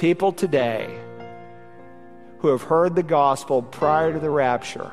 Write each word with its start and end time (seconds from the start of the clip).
people 0.00 0.32
today 0.32 0.98
who 2.38 2.48
have 2.48 2.62
heard 2.62 2.96
the 2.96 3.02
gospel 3.02 3.60
prior 3.60 4.14
to 4.14 4.18
the 4.18 4.30
rapture 4.30 4.90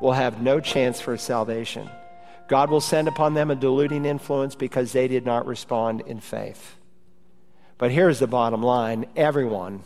will 0.00 0.12
have 0.12 0.40
no 0.40 0.58
chance 0.60 0.98
for 0.98 1.14
salvation. 1.18 1.86
God 2.48 2.70
will 2.70 2.80
send 2.80 3.06
upon 3.06 3.34
them 3.34 3.50
a 3.50 3.54
deluding 3.54 4.06
influence 4.06 4.54
because 4.54 4.92
they 4.92 5.08
did 5.08 5.26
not 5.26 5.46
respond 5.46 6.00
in 6.06 6.20
faith. 6.20 6.76
But 7.76 7.90
here's 7.90 8.18
the 8.18 8.26
bottom 8.26 8.62
line 8.62 9.04
everyone, 9.14 9.82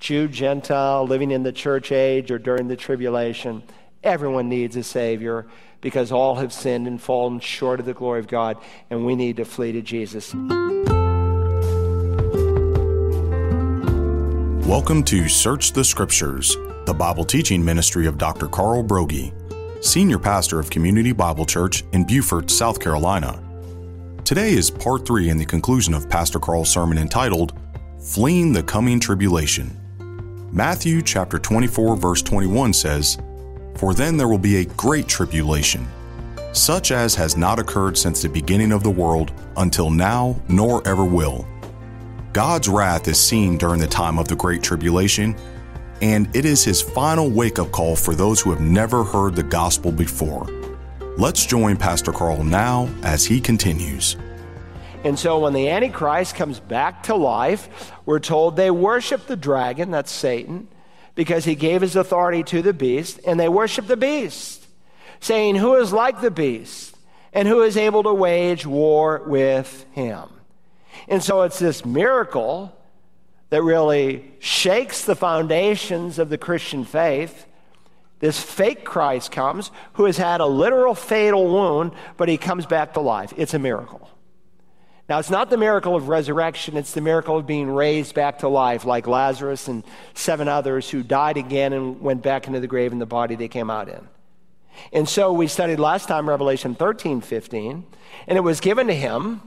Jew, 0.00 0.26
Gentile, 0.26 1.06
living 1.06 1.30
in 1.30 1.44
the 1.44 1.52
church 1.52 1.92
age 1.92 2.32
or 2.32 2.40
during 2.40 2.66
the 2.66 2.74
tribulation, 2.74 3.62
everyone 4.02 4.48
needs 4.48 4.74
a 4.74 4.82
Savior 4.82 5.46
because 5.80 6.10
all 6.10 6.34
have 6.34 6.52
sinned 6.52 6.88
and 6.88 7.00
fallen 7.00 7.38
short 7.38 7.78
of 7.78 7.86
the 7.86 7.94
glory 7.94 8.18
of 8.18 8.26
God, 8.26 8.56
and 8.90 9.06
we 9.06 9.14
need 9.14 9.36
to 9.36 9.44
flee 9.44 9.70
to 9.70 9.82
Jesus. 9.82 10.34
Welcome 14.66 15.02
to 15.04 15.28
Search 15.28 15.72
the 15.72 15.84
Scriptures, 15.84 16.56
the 16.86 16.94
Bible 16.94 17.22
teaching 17.22 17.62
ministry 17.62 18.06
of 18.06 18.16
Dr. 18.16 18.48
Carl 18.48 18.82
Broggi, 18.82 19.30
Senior 19.84 20.18
Pastor 20.18 20.58
of 20.58 20.70
Community 20.70 21.12
Bible 21.12 21.44
Church 21.44 21.84
in 21.92 22.06
Beaufort, 22.06 22.50
South 22.50 22.80
Carolina. 22.80 23.38
Today 24.24 24.54
is 24.54 24.70
part 24.70 25.06
three 25.06 25.28
in 25.28 25.36
the 25.36 25.44
conclusion 25.44 25.92
of 25.92 26.08
Pastor 26.08 26.38
Carl's 26.38 26.70
sermon 26.70 26.96
entitled 26.96 27.52
Fleeing 28.00 28.54
the 28.54 28.62
Coming 28.62 28.98
Tribulation. 28.98 29.78
Matthew 30.50 31.02
chapter 31.02 31.38
24, 31.38 31.96
verse 31.96 32.22
21 32.22 32.72
says, 32.72 33.18
For 33.74 33.92
then 33.92 34.16
there 34.16 34.28
will 34.28 34.38
be 34.38 34.56
a 34.56 34.64
great 34.64 35.06
tribulation, 35.06 35.86
such 36.52 36.90
as 36.90 37.14
has 37.16 37.36
not 37.36 37.58
occurred 37.58 37.98
since 37.98 38.22
the 38.22 38.30
beginning 38.30 38.72
of 38.72 38.82
the 38.82 38.88
world 38.88 39.30
until 39.58 39.90
now, 39.90 40.40
nor 40.48 40.80
ever 40.88 41.04
will 41.04 41.46
God's 42.34 42.68
wrath 42.68 43.06
is 43.06 43.20
seen 43.20 43.56
during 43.58 43.78
the 43.78 43.86
time 43.86 44.18
of 44.18 44.26
the 44.26 44.34
Great 44.34 44.60
Tribulation, 44.60 45.36
and 46.02 46.28
it 46.34 46.44
is 46.44 46.64
his 46.64 46.82
final 46.82 47.30
wake 47.30 47.60
up 47.60 47.70
call 47.70 47.94
for 47.94 48.12
those 48.16 48.40
who 48.40 48.50
have 48.50 48.60
never 48.60 49.04
heard 49.04 49.36
the 49.36 49.44
gospel 49.44 49.92
before. 49.92 50.44
Let's 51.16 51.46
join 51.46 51.76
Pastor 51.76 52.10
Carl 52.10 52.42
now 52.42 52.88
as 53.04 53.24
he 53.24 53.40
continues. 53.40 54.16
And 55.04 55.16
so 55.16 55.38
when 55.38 55.52
the 55.52 55.68
Antichrist 55.68 56.34
comes 56.34 56.58
back 56.58 57.04
to 57.04 57.14
life, 57.14 57.92
we're 58.04 58.18
told 58.18 58.56
they 58.56 58.72
worship 58.72 59.28
the 59.28 59.36
dragon, 59.36 59.92
that's 59.92 60.10
Satan, 60.10 60.66
because 61.14 61.44
he 61.44 61.54
gave 61.54 61.82
his 61.82 61.94
authority 61.94 62.42
to 62.42 62.62
the 62.62 62.72
beast, 62.72 63.20
and 63.24 63.38
they 63.38 63.48
worship 63.48 63.86
the 63.86 63.96
beast, 63.96 64.66
saying, 65.20 65.54
Who 65.54 65.76
is 65.76 65.92
like 65.92 66.20
the 66.20 66.32
beast, 66.32 66.96
and 67.32 67.46
who 67.46 67.62
is 67.62 67.76
able 67.76 68.02
to 68.02 68.12
wage 68.12 68.66
war 68.66 69.22
with 69.24 69.86
him? 69.92 70.33
And 71.08 71.22
so 71.22 71.42
it's 71.42 71.58
this 71.58 71.84
miracle 71.84 72.76
that 73.50 73.62
really 73.62 74.32
shakes 74.38 75.04
the 75.04 75.14
foundations 75.14 76.18
of 76.18 76.28
the 76.28 76.38
Christian 76.38 76.84
faith. 76.84 77.46
This 78.20 78.40
fake 78.40 78.84
Christ 78.84 79.30
comes 79.30 79.70
who 79.94 80.06
has 80.06 80.16
had 80.16 80.40
a 80.40 80.46
literal 80.46 80.94
fatal 80.94 81.46
wound, 81.46 81.92
but 82.16 82.28
he 82.28 82.36
comes 82.36 82.66
back 82.66 82.94
to 82.94 83.00
life. 83.00 83.32
It's 83.36 83.54
a 83.54 83.58
miracle. 83.58 84.08
Now, 85.08 85.18
it's 85.18 85.28
not 85.28 85.50
the 85.50 85.58
miracle 85.58 85.94
of 85.94 86.08
resurrection, 86.08 86.78
it's 86.78 86.92
the 86.92 87.02
miracle 87.02 87.36
of 87.36 87.46
being 87.46 87.70
raised 87.70 88.14
back 88.14 88.38
to 88.38 88.48
life, 88.48 88.86
like 88.86 89.06
Lazarus 89.06 89.68
and 89.68 89.84
seven 90.14 90.48
others 90.48 90.88
who 90.88 91.02
died 91.02 91.36
again 91.36 91.74
and 91.74 92.00
went 92.00 92.22
back 92.22 92.46
into 92.46 92.58
the 92.58 92.66
grave 92.66 92.90
in 92.90 92.98
the 92.98 93.06
body 93.06 93.34
they 93.34 93.48
came 93.48 93.68
out 93.68 93.90
in. 93.90 94.08
And 94.92 95.06
so 95.06 95.32
we 95.32 95.46
studied 95.46 95.78
last 95.78 96.08
time 96.08 96.26
Revelation 96.26 96.74
13, 96.74 97.20
15, 97.20 97.84
and 98.26 98.38
it 98.38 98.40
was 98.40 98.60
given 98.60 98.86
to 98.86 98.94
him 98.94 99.42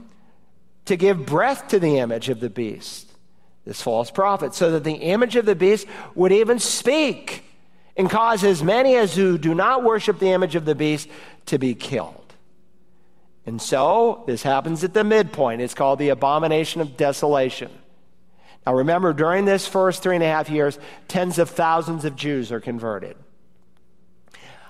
to 0.88 0.96
give 0.96 1.24
breath 1.24 1.68
to 1.68 1.78
the 1.78 1.98
image 1.98 2.28
of 2.28 2.40
the 2.40 2.50
beast, 2.50 3.10
this 3.64 3.80
false 3.80 4.10
prophet, 4.10 4.54
so 4.54 4.72
that 4.72 4.84
the 4.84 4.94
image 4.94 5.36
of 5.36 5.46
the 5.46 5.54
beast 5.54 5.86
would 6.14 6.32
even 6.32 6.58
speak 6.58 7.44
and 7.96 8.10
cause 8.10 8.44
as 8.44 8.62
many 8.62 8.96
as 8.96 9.14
who 9.14 9.38
do 9.38 9.54
not 9.54 9.82
worship 9.82 10.18
the 10.18 10.30
image 10.30 10.54
of 10.54 10.64
the 10.64 10.74
beast 10.74 11.08
to 11.46 11.58
be 11.58 11.74
killed. 11.74 12.14
And 13.46 13.60
so 13.60 14.24
this 14.26 14.42
happens 14.42 14.84
at 14.84 14.94
the 14.94 15.04
midpoint. 15.04 15.62
It's 15.62 15.74
called 15.74 15.98
the 15.98 16.10
abomination 16.10 16.80
of 16.80 16.96
desolation. 16.96 17.70
Now 18.66 18.74
remember, 18.74 19.12
during 19.12 19.46
this 19.46 19.66
first 19.66 20.02
three 20.02 20.16
and 20.16 20.24
a 20.24 20.28
half 20.28 20.50
years, 20.50 20.78
tens 21.08 21.38
of 21.38 21.48
thousands 21.48 22.04
of 22.04 22.14
Jews 22.14 22.52
are 22.52 22.60
converted. 22.60 23.16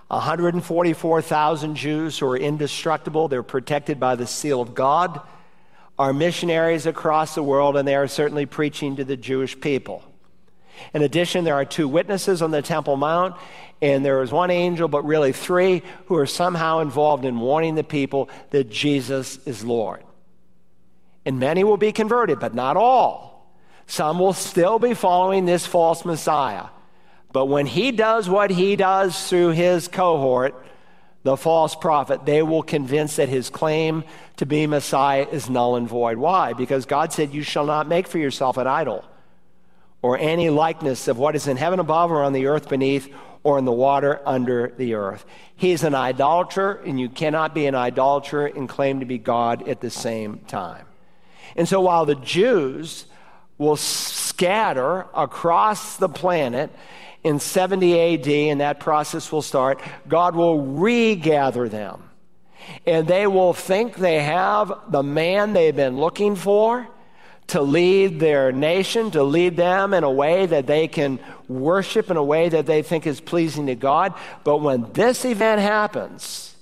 144,000 0.08 1.74
Jews 1.74 2.18
who 2.18 2.26
are 2.28 2.36
indestructible, 2.36 3.28
they're 3.28 3.42
protected 3.42 4.00
by 4.00 4.14
the 4.14 4.26
seal 4.26 4.60
of 4.60 4.74
God 4.74 5.20
are 5.98 6.12
missionaries 6.12 6.86
across 6.86 7.34
the 7.34 7.42
world, 7.42 7.76
and 7.76 7.86
they 7.86 7.97
are 7.97 8.06
certainly 8.06 8.47
preaching 8.47 8.97
to 8.97 9.04
the 9.04 9.16
Jewish 9.16 9.60
people. 9.60 10.04
In 10.94 11.03
addition, 11.03 11.44
there 11.44 11.54
are 11.54 11.64
two 11.64 11.88
witnesses 11.88 12.41
on 12.41 12.50
the 12.50 12.62
Temple 12.62 12.97
Mount, 12.97 13.34
and 13.82 14.04
there 14.04 14.22
is 14.22 14.31
one 14.31 14.50
angel, 14.50 14.88
but 14.88 15.04
really 15.04 15.32
three, 15.32 15.82
who 16.06 16.16
are 16.16 16.26
somehow 16.26 16.81
involved 16.81 17.25
in 17.25 17.41
warning 17.41 17.75
the 17.75 17.84
people 17.84 18.28
that 18.50 18.70
Jesus 18.70 19.38
is 19.47 19.64
Lord. 19.64 20.03
And 21.25 21.41
many 21.41 21.64
will 21.64 21.76
be 21.76 21.92
converted, 21.92 22.38
but 22.38 22.54
not 22.54 22.76
all. 22.76 23.53
Some 23.87 24.19
will 24.19 24.32
still 24.32 24.78
be 24.78 24.94
following 24.94 25.47
this 25.47 25.66
false 25.66 26.04
Messiah. 26.04 26.66
But 27.32 27.47
when 27.47 27.66
he 27.66 27.92
does 27.92 28.28
what 28.28 28.50
he 28.50 28.76
does 28.76 29.28
through 29.28 29.50
his 29.50 29.88
cohort, 29.88 30.54
the 31.22 31.36
false 31.36 31.74
prophet, 31.74 32.24
they 32.24 32.42
will 32.42 32.62
convince 32.62 33.16
that 33.16 33.28
his 33.28 33.50
claim 33.50 34.04
to 34.36 34.46
be 34.46 34.66
Messiah 34.66 35.26
is 35.30 35.50
null 35.50 35.76
and 35.76 35.88
void. 35.88 36.16
Why? 36.16 36.52
Because 36.52 36.86
God 36.86 37.12
said, 37.12 37.34
You 37.34 37.42
shall 37.42 37.66
not 37.66 37.88
make 37.88 38.06
for 38.06 38.18
yourself 38.18 38.56
an 38.56 38.66
idol 38.66 39.04
or 40.00 40.16
any 40.16 40.48
likeness 40.48 41.08
of 41.08 41.18
what 41.18 41.34
is 41.34 41.48
in 41.48 41.56
heaven 41.56 41.80
above 41.80 42.10
or 42.10 42.22
on 42.22 42.32
the 42.32 42.46
earth 42.46 42.68
beneath 42.68 43.12
or 43.42 43.58
in 43.58 43.64
the 43.64 43.72
water 43.72 44.20
under 44.26 44.72
the 44.76 44.94
earth. 44.94 45.24
He's 45.56 45.82
an 45.82 45.94
idolater, 45.94 46.72
and 46.72 47.00
you 47.00 47.08
cannot 47.08 47.54
be 47.54 47.66
an 47.66 47.74
idolater 47.74 48.46
and 48.46 48.68
claim 48.68 49.00
to 49.00 49.06
be 49.06 49.18
God 49.18 49.68
at 49.68 49.80
the 49.80 49.90
same 49.90 50.38
time. 50.40 50.86
And 51.56 51.68
so 51.68 51.80
while 51.80 52.06
the 52.06 52.14
Jews 52.14 53.06
will 53.56 53.76
scatter 53.76 55.06
across 55.14 55.96
the 55.96 56.08
planet 56.08 56.70
in 57.28 57.38
70 57.38 58.14
AD, 58.14 58.26
and 58.26 58.60
that 58.62 58.80
process 58.80 59.30
will 59.30 59.42
start, 59.42 59.80
God 60.08 60.34
will 60.34 60.62
regather 60.64 61.68
them. 61.68 62.02
And 62.86 63.06
they 63.06 63.26
will 63.26 63.52
think 63.52 63.96
they 63.96 64.22
have 64.22 64.72
the 64.88 65.02
man 65.02 65.52
they've 65.52 65.76
been 65.76 65.98
looking 65.98 66.36
for 66.36 66.88
to 67.48 67.60
lead 67.60 68.18
their 68.18 68.50
nation, 68.50 69.10
to 69.10 69.22
lead 69.22 69.56
them 69.56 69.92
in 69.92 70.04
a 70.04 70.10
way 70.10 70.46
that 70.46 70.66
they 70.66 70.88
can 70.88 71.18
worship 71.48 72.10
in 72.10 72.16
a 72.16 72.24
way 72.24 72.48
that 72.48 72.64
they 72.64 72.80
think 72.80 73.06
is 73.06 73.20
pleasing 73.20 73.66
to 73.66 73.74
God. 73.74 74.14
But 74.42 74.58
when 74.58 74.90
this 74.92 75.26
event 75.26 75.60
happens, 75.60 76.54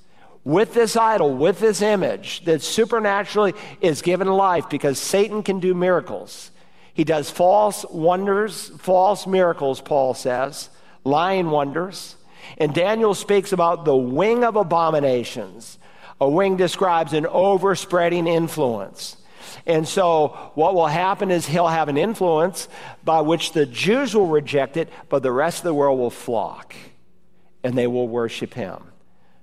with 0.42 0.74
this 0.74 0.96
idol, 0.96 1.34
with 1.34 1.60
this 1.60 1.80
image 1.82 2.44
that 2.44 2.62
supernaturally 2.62 3.54
is 3.80 4.02
given 4.02 4.28
life 4.28 4.68
because 4.68 4.98
Satan 4.98 5.42
can 5.42 5.60
do 5.60 5.74
miracles. 5.74 6.50
He 6.96 7.04
does 7.04 7.30
false 7.30 7.84
wonders, 7.90 8.70
false 8.78 9.26
miracles, 9.26 9.82
Paul 9.82 10.14
says, 10.14 10.70
lying 11.04 11.50
wonders. 11.50 12.16
And 12.56 12.72
Daniel 12.72 13.12
speaks 13.12 13.52
about 13.52 13.84
the 13.84 13.94
wing 13.94 14.44
of 14.44 14.56
abominations. 14.56 15.78
A 16.22 16.28
wing 16.28 16.56
describes 16.56 17.12
an 17.12 17.26
overspreading 17.26 18.26
influence. 18.26 19.18
And 19.66 19.86
so, 19.86 20.28
what 20.54 20.74
will 20.74 20.86
happen 20.86 21.30
is 21.30 21.44
he'll 21.46 21.68
have 21.68 21.90
an 21.90 21.98
influence 21.98 22.66
by 23.04 23.20
which 23.20 23.52
the 23.52 23.66
Jews 23.66 24.14
will 24.14 24.28
reject 24.28 24.78
it, 24.78 24.88
but 25.10 25.22
the 25.22 25.30
rest 25.30 25.58
of 25.58 25.64
the 25.64 25.74
world 25.74 25.98
will 25.98 26.08
flock 26.08 26.74
and 27.62 27.76
they 27.76 27.86
will 27.86 28.08
worship 28.08 28.54
him. 28.54 28.82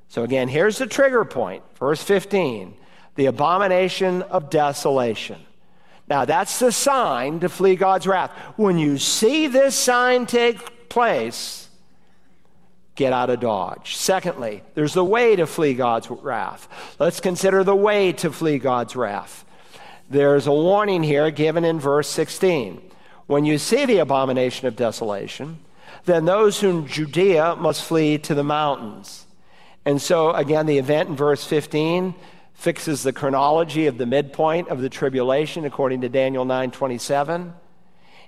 So, 0.07 0.23
again, 0.23 0.47
here's 0.47 0.79
the 0.79 0.87
trigger 0.87 1.23
point, 1.23 1.61
verse 1.77 2.01
15 2.01 2.77
the 3.15 3.27
abomination 3.27 4.23
of 4.23 4.49
desolation. 4.49 5.39
Now, 6.09 6.25
that's 6.25 6.59
the 6.59 6.71
sign 6.71 7.39
to 7.39 7.49
flee 7.49 7.75
God's 7.75 8.05
wrath. 8.05 8.31
When 8.57 8.77
you 8.77 8.97
see 8.97 9.47
this 9.47 9.75
sign 9.75 10.25
take 10.25 10.89
place, 10.89 11.69
get 12.95 13.13
out 13.13 13.29
of 13.29 13.39
Dodge. 13.39 13.95
Secondly, 13.95 14.63
there's 14.75 14.93
the 14.93 15.03
way 15.03 15.35
to 15.35 15.47
flee 15.47 15.73
God's 15.73 16.09
wrath. 16.09 16.67
Let's 16.99 17.19
consider 17.19 17.63
the 17.63 17.75
way 17.75 18.11
to 18.13 18.31
flee 18.31 18.59
God's 18.59 18.95
wrath. 18.95 19.45
There's 20.09 20.45
a 20.47 20.51
warning 20.51 21.03
here 21.03 21.31
given 21.31 21.63
in 21.63 21.79
verse 21.79 22.09
16. 22.09 22.81
When 23.25 23.45
you 23.45 23.57
see 23.57 23.85
the 23.85 23.99
abomination 23.99 24.67
of 24.67 24.75
desolation, 24.75 25.59
then 26.05 26.25
those 26.25 26.61
in 26.61 26.87
Judea 26.87 27.55
must 27.55 27.83
flee 27.83 28.17
to 28.19 28.35
the 28.35 28.43
mountains. 28.43 29.25
And 29.85 30.01
so, 30.01 30.31
again, 30.31 30.65
the 30.65 30.77
event 30.77 31.09
in 31.09 31.15
verse 31.15 31.43
15 31.45 32.13
fixes 32.53 33.03
the 33.03 33.13
chronology 33.13 33.87
of 33.87 33.97
the 33.97 34.05
midpoint 34.05 34.69
of 34.69 34.81
the 34.81 34.89
tribulation 34.89 35.65
according 35.65 36.01
to 36.01 36.09
Daniel 36.09 36.45
9:27. 36.45 37.53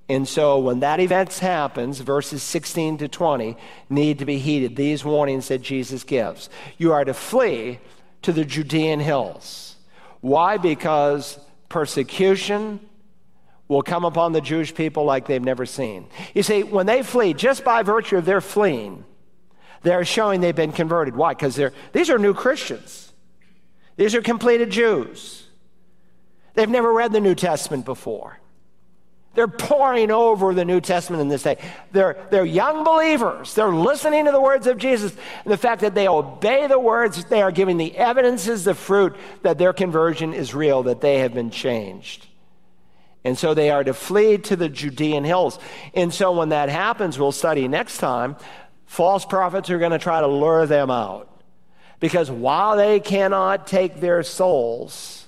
And 0.07 0.27
so 0.27 0.59
when 0.59 0.81
that 0.81 0.99
event 0.99 1.33
happens, 1.39 1.99
verses 1.99 2.43
16 2.43 2.97
to 2.99 3.07
20 3.07 3.57
need 3.89 4.19
to 4.19 4.25
be 4.25 4.37
heeded. 4.37 4.75
These 4.75 5.03
warnings 5.03 5.47
that 5.47 5.61
Jesus 5.61 6.03
gives. 6.03 6.49
You 6.77 6.93
are 6.93 7.03
to 7.05 7.13
flee 7.13 7.79
to 8.21 8.31
the 8.31 8.45
Judean 8.45 8.99
hills. 8.99 9.75
Why? 10.21 10.57
Because 10.57 11.39
persecution 11.69 12.79
will 13.67 13.81
come 13.81 14.05
upon 14.05 14.31
the 14.31 14.41
Jewish 14.41 14.75
people 14.75 15.05
like 15.05 15.25
they've 15.25 15.41
never 15.41 15.65
seen. 15.65 16.07
You 16.35 16.43
see, 16.43 16.61
when 16.63 16.85
they 16.85 17.01
flee, 17.01 17.33
just 17.33 17.63
by 17.63 17.81
virtue 17.81 18.17
of 18.17 18.25
their 18.25 18.41
fleeing, 18.41 19.03
they're 19.81 20.05
showing 20.05 20.41
they've 20.41 20.55
been 20.55 20.71
converted. 20.71 21.15
Why? 21.15 21.33
Because 21.33 21.55
they're 21.55 21.73
these 21.93 22.09
are 22.09 22.19
new 22.19 22.33
Christians. 22.33 23.11
These 23.97 24.15
are 24.15 24.21
completed 24.21 24.69
Jews. 24.69 25.47
They've 26.53 26.69
never 26.69 26.91
read 26.91 27.11
the 27.11 27.21
New 27.21 27.35
Testament 27.35 27.85
before. 27.85 28.39
They're 29.35 29.49
poring 29.49 30.11
over 30.11 30.53
the 30.53 30.63
New 30.63 30.79
Testament 30.79 31.21
in 31.21 31.27
this 31.27 31.43
day. 31.43 31.57
They're, 31.91 32.15
they're 32.31 32.45
young 32.45 32.85
believers. 32.85 33.53
They're 33.53 33.67
listening 33.67 34.25
to 34.25 34.31
the 34.31 34.39
words 34.39 34.65
of 34.65 34.77
Jesus. 34.77 35.11
And 35.43 35.51
the 35.51 35.57
fact 35.57 35.81
that 35.81 35.93
they 35.93 36.07
obey 36.07 36.67
the 36.67 36.79
words, 36.79 37.25
they 37.25 37.41
are 37.41 37.51
giving 37.51 37.75
the 37.75 37.95
evidences, 37.97 38.63
the 38.63 38.73
fruit 38.73 39.15
that 39.43 39.57
their 39.57 39.73
conversion 39.73 40.33
is 40.33 40.55
real, 40.55 40.83
that 40.83 41.01
they 41.01 41.19
have 41.19 41.33
been 41.33 41.51
changed. 41.51 42.27
And 43.25 43.37
so 43.37 43.53
they 43.53 43.71
are 43.71 43.83
to 43.83 43.93
flee 43.93 44.37
to 44.37 44.55
the 44.55 44.69
Judean 44.69 45.25
hills. 45.25 45.59
And 45.93 46.13
so 46.13 46.31
when 46.31 46.49
that 46.49 46.69
happens, 46.69 47.19
we'll 47.19 47.33
study 47.33 47.67
next 47.67 47.97
time, 47.97 48.37
false 48.85 49.25
prophets 49.25 49.69
are 49.69 49.79
going 49.79 49.91
to 49.91 49.99
try 49.99 50.21
to 50.21 50.27
lure 50.27 50.65
them 50.65 50.89
out. 50.89 51.34
Because 52.05 52.29
while 52.29 52.77
they 52.77 52.99
cannot 52.99 53.65
take 53.65 53.99
their 53.99 54.21
souls, 54.21 55.25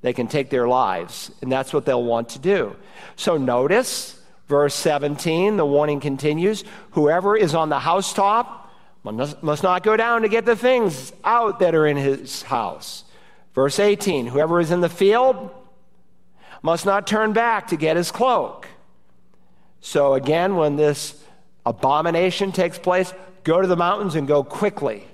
they 0.00 0.12
can 0.12 0.28
take 0.28 0.48
their 0.48 0.68
lives. 0.68 1.32
And 1.42 1.50
that's 1.50 1.72
what 1.72 1.84
they'll 1.84 2.04
want 2.04 2.28
to 2.28 2.38
do. 2.38 2.76
So 3.16 3.36
notice 3.36 4.16
verse 4.46 4.76
17, 4.76 5.56
the 5.56 5.66
warning 5.66 5.98
continues 5.98 6.62
whoever 6.92 7.36
is 7.36 7.52
on 7.52 7.68
the 7.68 7.80
housetop 7.80 8.72
must 9.02 9.64
not 9.64 9.82
go 9.82 9.96
down 9.96 10.22
to 10.22 10.28
get 10.28 10.44
the 10.44 10.54
things 10.54 11.12
out 11.24 11.58
that 11.58 11.74
are 11.74 11.88
in 11.88 11.96
his 11.96 12.42
house. 12.42 13.02
Verse 13.56 13.80
18, 13.80 14.28
whoever 14.28 14.60
is 14.60 14.70
in 14.70 14.82
the 14.82 14.88
field, 14.88 15.50
must 16.62 16.86
not 16.86 17.08
turn 17.08 17.32
back 17.32 17.66
to 17.66 17.76
get 17.76 17.96
his 17.96 18.12
cloak. 18.12 18.68
So 19.80 20.14
again, 20.14 20.54
when 20.54 20.76
this 20.76 21.20
abomination 21.66 22.52
takes 22.52 22.78
place, 22.78 23.12
go 23.42 23.60
to 23.60 23.66
the 23.66 23.74
mountains 23.74 24.14
and 24.14 24.28
go 24.28 24.44
quickly. 24.44 25.08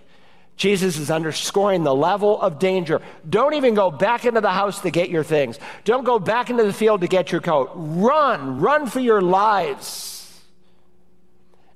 Jesus 0.60 0.98
is 0.98 1.10
underscoring 1.10 1.84
the 1.84 1.94
level 1.94 2.38
of 2.38 2.58
danger. 2.58 3.00
Don't 3.26 3.54
even 3.54 3.72
go 3.72 3.90
back 3.90 4.26
into 4.26 4.42
the 4.42 4.50
house 4.50 4.82
to 4.82 4.90
get 4.90 5.08
your 5.08 5.24
things. 5.24 5.58
Don't 5.84 6.04
go 6.04 6.18
back 6.18 6.50
into 6.50 6.64
the 6.64 6.72
field 6.74 7.00
to 7.00 7.06
get 7.06 7.32
your 7.32 7.40
coat. 7.40 7.70
Run, 7.74 8.60
run 8.60 8.86
for 8.86 9.00
your 9.00 9.22
lives. 9.22 10.38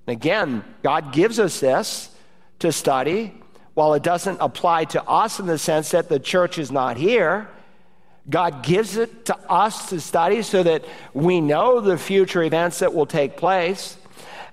And 0.06 0.14
again, 0.14 0.62
God 0.82 1.14
gives 1.14 1.40
us 1.40 1.60
this 1.60 2.10
to 2.58 2.72
study. 2.72 3.32
While 3.72 3.94
it 3.94 4.02
doesn't 4.02 4.36
apply 4.42 4.84
to 4.84 5.02
us 5.02 5.40
in 5.40 5.46
the 5.46 5.56
sense 5.56 5.92
that 5.92 6.10
the 6.10 6.20
church 6.20 6.58
is 6.58 6.70
not 6.70 6.98
here, 6.98 7.48
God 8.28 8.62
gives 8.62 8.98
it 8.98 9.24
to 9.24 9.38
us 9.50 9.88
to 9.88 9.98
study 9.98 10.42
so 10.42 10.62
that 10.62 10.84
we 11.14 11.40
know 11.40 11.80
the 11.80 11.96
future 11.96 12.42
events 12.42 12.80
that 12.80 12.92
will 12.92 13.06
take 13.06 13.38
place. 13.38 13.96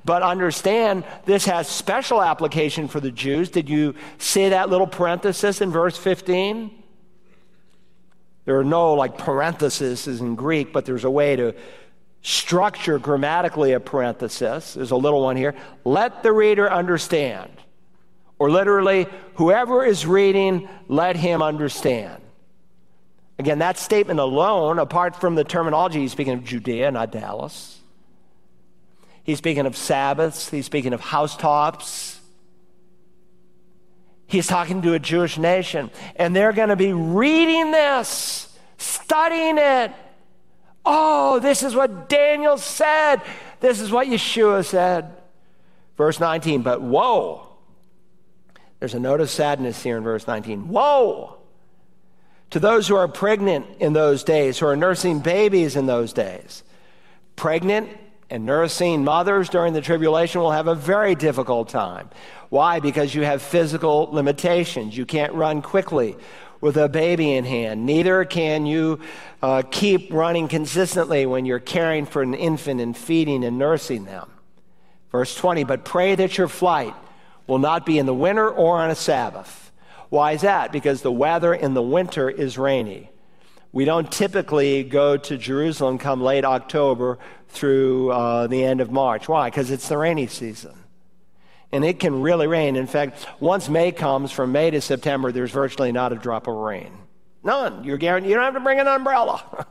But 0.03 0.23
understand 0.23 1.03
this 1.25 1.45
has 1.45 1.67
special 1.67 2.21
application 2.21 2.87
for 2.87 2.99
the 2.99 3.11
Jews. 3.11 3.49
Did 3.49 3.69
you 3.69 3.95
see 4.17 4.49
that 4.49 4.69
little 4.69 4.87
parenthesis 4.87 5.61
in 5.61 5.71
verse 5.71 5.97
15? 5.97 6.71
There 8.45 8.59
are 8.59 8.63
no 8.63 8.93
like 8.93 9.17
parentheses 9.17 10.07
in 10.07 10.35
Greek, 10.35 10.73
but 10.73 10.85
there's 10.85 11.03
a 11.03 11.11
way 11.11 11.35
to 11.35 11.53
structure 12.23 12.99
grammatically 12.99 13.73
a 13.73 13.79
parenthesis. 13.79 14.73
There's 14.73 14.91
a 14.91 14.95
little 14.95 15.21
one 15.21 15.37
here. 15.37 15.55
Let 15.83 16.23
the 16.23 16.31
reader 16.31 16.71
understand. 16.71 17.51
Or 18.39 18.49
literally, 18.49 19.07
whoever 19.35 19.85
is 19.85 20.05
reading, 20.07 20.67
let 20.87 21.15
him 21.15 21.43
understand. 21.43 22.21
Again, 23.37 23.59
that 23.59 23.77
statement 23.77 24.19
alone, 24.19 24.79
apart 24.79 25.15
from 25.15 25.35
the 25.35 25.43
terminology, 25.43 25.99
he's 25.99 26.11
speaking 26.11 26.33
of 26.33 26.43
Judea, 26.43 26.91
not 26.91 27.11
Dallas. 27.11 27.80
He's 29.23 29.37
speaking 29.37 29.65
of 29.65 29.77
Sabbaths, 29.77 30.49
he's 30.49 30.65
speaking 30.65 30.93
of 30.93 31.01
housetops. 31.01 32.19
He's 34.27 34.47
talking 34.47 34.81
to 34.83 34.93
a 34.93 34.99
Jewish 34.99 35.37
nation, 35.37 35.91
and 36.15 36.35
they're 36.35 36.53
going 36.53 36.69
to 36.69 36.77
be 36.77 36.93
reading 36.93 37.71
this, 37.71 38.57
studying 38.77 39.57
it. 39.57 39.91
Oh, 40.85 41.39
this 41.39 41.63
is 41.63 41.75
what 41.75 42.07
Daniel 42.07 42.57
said. 42.57 43.21
This 43.59 43.81
is 43.81 43.91
what 43.91 44.07
Yeshua 44.07 44.65
said. 44.65 45.13
Verse 45.97 46.19
19, 46.19 46.61
but 46.61 46.81
woe. 46.81 47.45
There's 48.79 48.93
a 48.93 48.99
note 48.99 49.21
of 49.21 49.29
sadness 49.29 49.83
here 49.83 49.97
in 49.97 50.03
verse 50.03 50.25
19. 50.25 50.69
Woe! 50.69 51.41
to 52.51 52.59
those 52.59 52.87
who 52.87 52.95
are 52.95 53.07
pregnant 53.07 53.65
in 53.79 53.93
those 53.93 54.23
days, 54.23 54.59
who 54.59 54.67
are 54.67 54.75
nursing 54.75 55.19
babies 55.19 55.75
in 55.75 55.87
those 55.87 56.13
days. 56.13 56.63
Pregnant 57.35 57.89
and 58.31 58.45
nursing 58.45 59.03
mothers 59.03 59.49
during 59.49 59.73
the 59.73 59.81
tribulation 59.81 60.41
will 60.41 60.51
have 60.51 60.67
a 60.67 60.75
very 60.75 61.13
difficult 61.13 61.69
time. 61.69 62.09
Why? 62.49 62.79
Because 62.79 63.13
you 63.13 63.23
have 63.23 63.41
physical 63.41 64.09
limitations. 64.11 64.97
You 64.97 65.05
can't 65.05 65.33
run 65.33 65.61
quickly 65.61 66.15
with 66.59 66.77
a 66.77 66.89
baby 66.89 67.33
in 67.33 67.45
hand. 67.45 67.85
Neither 67.85 68.25
can 68.25 68.65
you 68.65 68.99
uh, 69.41 69.61
keep 69.69 70.11
running 70.11 70.47
consistently 70.47 71.25
when 71.25 71.45
you're 71.45 71.59
caring 71.59 72.05
for 72.05 72.21
an 72.21 72.33
infant 72.33 72.81
and 72.81 72.97
feeding 72.97 73.43
and 73.43 73.59
nursing 73.59 74.05
them. 74.05 74.31
Verse 75.11 75.35
20, 75.35 75.65
but 75.65 75.85
pray 75.85 76.15
that 76.15 76.37
your 76.37 76.47
flight 76.47 76.95
will 77.45 77.59
not 77.59 77.85
be 77.85 77.99
in 77.99 78.05
the 78.05 78.13
winter 78.13 78.49
or 78.49 78.79
on 78.79 78.89
a 78.89 78.95
Sabbath 78.95 79.61
why 80.11 80.33
is 80.33 80.41
that? 80.41 80.73
Because 80.73 81.01
the 81.01 81.11
weather 81.11 81.53
in 81.53 81.73
the 81.73 81.81
winter 81.81 82.29
is 82.29 82.57
rainy. 82.57 83.09
We 83.73 83.85
don't 83.85 84.11
typically 84.11 84.83
go 84.83 85.15
to 85.15 85.37
Jerusalem 85.37 85.97
come 85.97 86.21
late 86.21 86.43
October 86.43 87.19
through 87.47 88.11
uh, 88.11 88.47
the 88.47 88.63
end 88.63 88.81
of 88.81 88.91
March. 88.91 89.29
Why? 89.29 89.49
Because 89.49 89.71
it's 89.71 89.87
the 89.87 89.97
rainy 89.97 90.27
season. 90.27 90.75
And 91.71 91.85
it 91.85 91.99
can 91.99 92.21
really 92.21 92.47
rain. 92.47 92.75
In 92.75 92.87
fact, 92.87 93.25
once 93.39 93.69
May 93.69 93.93
comes, 93.93 94.31
from 94.31 94.51
May 94.51 94.71
to 94.71 94.81
September, 94.81 95.31
there's 95.31 95.51
virtually 95.51 95.93
not 95.93 96.11
a 96.11 96.15
drop 96.15 96.47
of 96.47 96.55
rain. 96.55 96.91
None. 97.43 97.85
You're 97.85 97.97
guaranteed, 97.97 98.29
you 98.29 98.35
don't 98.35 98.43
have 98.43 98.53
to 98.55 98.59
bring 98.59 98.79
an 98.79 98.87
umbrella. 98.87 99.65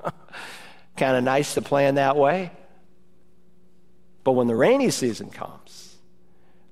kind 0.97 1.17
of 1.17 1.25
nice 1.25 1.55
to 1.55 1.63
plan 1.63 1.97
that 1.97 2.17
way. 2.17 2.53
But 4.25 4.33
when 4.33 4.47
the 4.47 4.57
rainy 4.57 4.91
season 4.91 5.31
comes, 5.31 5.97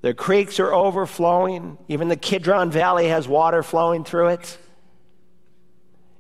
the 0.01 0.15
creeks 0.15 0.61
are 0.61 0.73
overflowing. 0.73 1.77
Even 1.89 2.09
the 2.09 2.17
Kidron 2.17 2.71
Valley 2.71 3.09
has 3.09 3.29
water 3.29 3.63
flowing 3.63 4.05
through 4.05 4.29
it. 4.29 4.59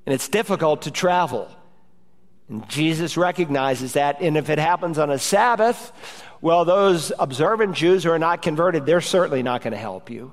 And 0.08 0.14
it's 0.14 0.30
difficult 0.30 0.80
to 0.82 0.90
travel. 0.90 1.54
And 2.48 2.66
Jesus 2.66 3.18
recognizes 3.18 3.92
that. 3.92 4.22
And 4.22 4.38
if 4.38 4.48
it 4.48 4.58
happens 4.58 4.98
on 4.98 5.10
a 5.10 5.18
Sabbath, 5.18 5.92
well, 6.40 6.64
those 6.64 7.12
observant 7.18 7.76
Jews 7.76 8.04
who 8.04 8.10
are 8.10 8.18
not 8.18 8.40
converted, 8.40 8.86
they're 8.86 9.02
certainly 9.02 9.42
not 9.42 9.60
going 9.60 9.72
to 9.72 9.78
help 9.78 10.08
you. 10.08 10.32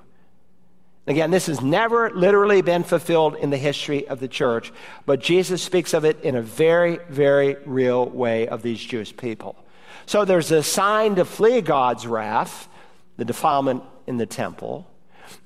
Again, 1.08 1.30
this 1.30 1.48
has 1.48 1.60
never 1.60 2.10
literally 2.10 2.62
been 2.62 2.86
fulfilled 2.86 3.36
in 3.36 3.50
the 3.50 3.58
history 3.58 4.08
of 4.08 4.22
the 4.22 4.30
church, 4.30 4.72
but 5.06 5.20
Jesus 5.20 5.62
speaks 5.62 5.94
of 5.94 6.06
it 6.06 6.24
in 6.24 6.38
a 6.38 6.42
very, 6.42 7.00
very 7.10 7.58
real 7.66 8.06
way 8.06 8.48
of 8.48 8.62
these 8.62 8.80
Jewish 8.80 9.18
people. 9.18 9.58
So 10.06 10.24
there's 10.24 10.52
a 10.52 10.64
sign 10.64 11.16
to 11.16 11.26
flee 11.26 11.60
God's 11.60 12.08
wrath 12.08 12.70
the 13.18 13.26
defilement 13.26 13.84
in 14.08 14.16
the 14.16 14.26
temple. 14.26 14.90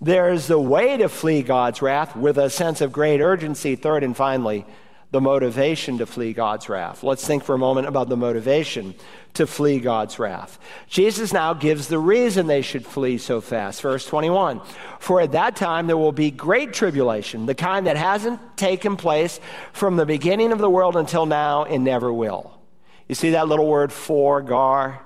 There's 0.01 0.48
the 0.48 0.59
way 0.59 0.98
to 0.98 1.09
flee 1.09 1.41
God's 1.41 1.81
wrath 1.81 2.15
with 2.15 2.38
a 2.38 2.50
sense 2.50 2.81
of 2.81 2.91
great 2.91 3.21
urgency. 3.21 3.75
Third 3.75 4.03
and 4.03 4.15
finally, 4.15 4.65
the 5.12 5.21
motivation 5.21 5.98
to 5.98 6.05
flee 6.05 6.33
God's 6.33 6.69
wrath. 6.69 7.03
Let's 7.03 7.25
think 7.25 7.43
for 7.43 7.55
a 7.55 7.59
moment 7.59 7.88
about 7.88 8.09
the 8.09 8.17
motivation 8.17 8.93
to 9.33 9.48
flee 9.48 9.79
God's 9.79 10.19
wrath. 10.19 10.59
Jesus 10.88 11.33
now 11.33 11.53
gives 11.53 11.88
the 11.88 11.98
reason 11.98 12.48
they 12.48 12.62
should 12.62 12.86
flee 12.86 13.17
so 13.17 13.41
fast. 13.41 13.81
Verse 13.81 14.05
21 14.05 14.62
For 15.00 15.21
at 15.21 15.31
that 15.31 15.55
time 15.55 15.88
there 15.88 15.98
will 15.98 16.12
be 16.12 16.29
great 16.29 16.74
tribulation, 16.74 17.48
the 17.48 17.55
kind 17.55 17.88
that 17.88 17.98
hasn't 17.98 18.39
taken 18.57 18.98
place 18.98 19.39
from 19.74 19.95
the 19.95 20.05
beginning 20.05 20.51
of 20.51 20.59
the 20.59 20.69
world 20.69 20.95
until 20.95 21.25
now 21.25 21.63
and 21.63 21.83
never 21.83 22.13
will. 22.13 22.59
You 23.07 23.15
see 23.15 23.31
that 23.31 23.48
little 23.48 23.67
word 23.67 23.91
for, 23.91 24.41
gar? 24.41 25.03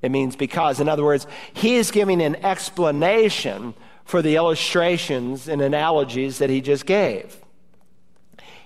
It 0.00 0.10
means 0.10 0.36
because. 0.36 0.80
In 0.80 0.88
other 0.88 1.04
words, 1.04 1.26
he 1.52 1.76
is 1.76 1.90
giving 1.90 2.22
an 2.22 2.36
explanation 2.44 3.74
for 4.04 4.22
the 4.22 4.36
illustrations 4.36 5.48
and 5.48 5.60
analogies 5.60 6.38
that 6.38 6.50
he 6.50 6.60
just 6.60 6.86
gave. 6.86 7.36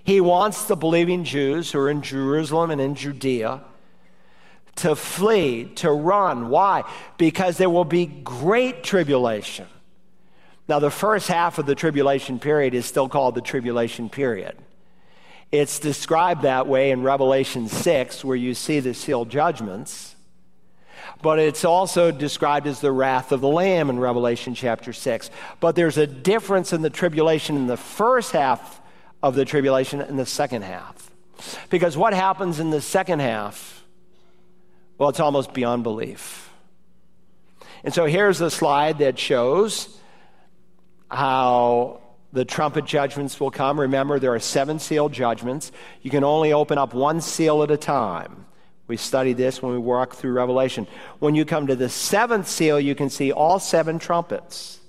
He 0.05 0.21
wants 0.21 0.65
the 0.65 0.77
believing 0.77 1.25
Jews 1.25 1.73
who 1.73 1.79
are 1.79 1.91
in 1.91 2.03
Jerusalem 2.03 2.71
and 2.71 2.81
in 2.81 2.95
Judea 2.95 3.63
to 4.77 4.97
flee, 4.97 5.67
to 5.77 5.91
run. 5.91 6.49
Why? 6.49 6.85
Because 7.19 7.59
there 7.59 7.71
will 7.71 7.85
be 7.85 8.07
great 8.07 8.83
tribulation. 8.83 9.67
Now, 10.69 10.79
the 10.79 10.91
first 10.91 11.29
half 11.29 11.59
of 11.59 11.67
the 11.67 11.75
tribulation 11.75 12.39
period 12.39 12.73
is 12.75 12.87
still 12.87 13.09
called 13.09 13.35
the 13.35 13.41
tribulation 13.41 14.09
period. 14.09 14.57
It's 15.51 15.79
described 15.79 16.43
that 16.43 16.67
way 16.67 16.91
in 16.91 17.03
Revelation 17.03 17.69
6, 17.69 18.25
where 18.25 18.37
you 18.37 18.55
see 18.55 18.81
the 18.81 18.95
sealed 18.95 19.29
judgments 19.29 20.17
but 21.21 21.39
it's 21.39 21.65
also 21.65 22.11
described 22.11 22.67
as 22.67 22.81
the 22.81 22.93
wrath 22.93 23.33
of 23.33 23.41
the 23.41 23.49
Lamb 23.49 23.91
in 23.91 23.99
Revelation 23.99 24.55
chapter 24.55 24.93
6. 24.93 25.31
But 25.61 25.77
there's 25.77 25.99
a 25.99 26.07
difference 26.07 26.73
in 26.73 26.83
the 26.83 26.91
tribulation 26.91 27.57
in 27.57 27.67
the 27.67 27.77
first 27.77 28.33
half 28.33 28.81
of 29.23 29.35
the 29.35 29.45
tribulation 29.45 30.01
and 30.01 30.19
the 30.19 30.27
second 30.27 30.63
half. 30.63 31.11
Because 31.71 31.97
what 31.97 32.15
happens 32.15 32.61
in 32.61 32.71
the 32.71 32.81
second 32.81 33.21
half, 33.21 33.85
well, 34.99 35.09
it's 35.09 35.21
almost 35.21 35.53
beyond 35.53 35.83
belief. 35.83 36.51
And 37.85 37.93
so 37.93 38.07
here's 38.07 38.41
a 38.41 38.51
slide 38.51 38.99
that 38.99 39.19
shows 39.19 39.99
how 41.11 42.01
the 42.33 42.45
trumpet 42.45 42.85
judgments 42.85 43.39
will 43.39 43.51
come. 43.51 43.79
Remember, 43.79 44.19
there 44.19 44.35
are 44.35 44.41
seven 44.41 44.79
seal 44.79 45.09
judgments. 45.09 45.73
You 46.01 46.11
can 46.11 46.25
only 46.25 46.53
open 46.53 46.79
up 46.79 46.95
one 46.95 47.21
seal 47.21 47.63
at 47.63 47.71
a 47.71 47.77
time. 47.77 48.47
We 48.89 48.97
studied 48.97 49.37
this 49.37 49.63
when 49.63 49.73
we 49.73 49.79
walked 49.79 50.17
through 50.17 50.33
Revelation. 50.33 50.87
When 51.19 51.35
you 51.35 51.45
come 51.45 51.69
to 51.69 51.77
the 51.77 51.89
seventh 51.89 52.49
seal, 52.49 52.81
you 52.81 52.95
can 52.95 53.11
see 53.11 53.33
all 53.33 53.59
seven 53.59 53.99
trumpets. 53.99 54.81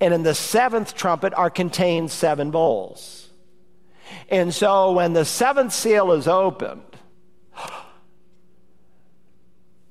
And 0.00 0.12
in 0.12 0.22
the 0.22 0.34
seventh 0.34 0.94
trumpet 0.94 1.32
are 1.34 1.50
contained 1.50 2.10
seven 2.10 2.50
bowls. 2.50 3.30
And 4.28 4.54
so 4.54 4.92
when 4.92 5.12
the 5.12 5.24
seventh 5.24 5.72
seal 5.72 6.12
is 6.12 6.28
opened, 6.28 6.82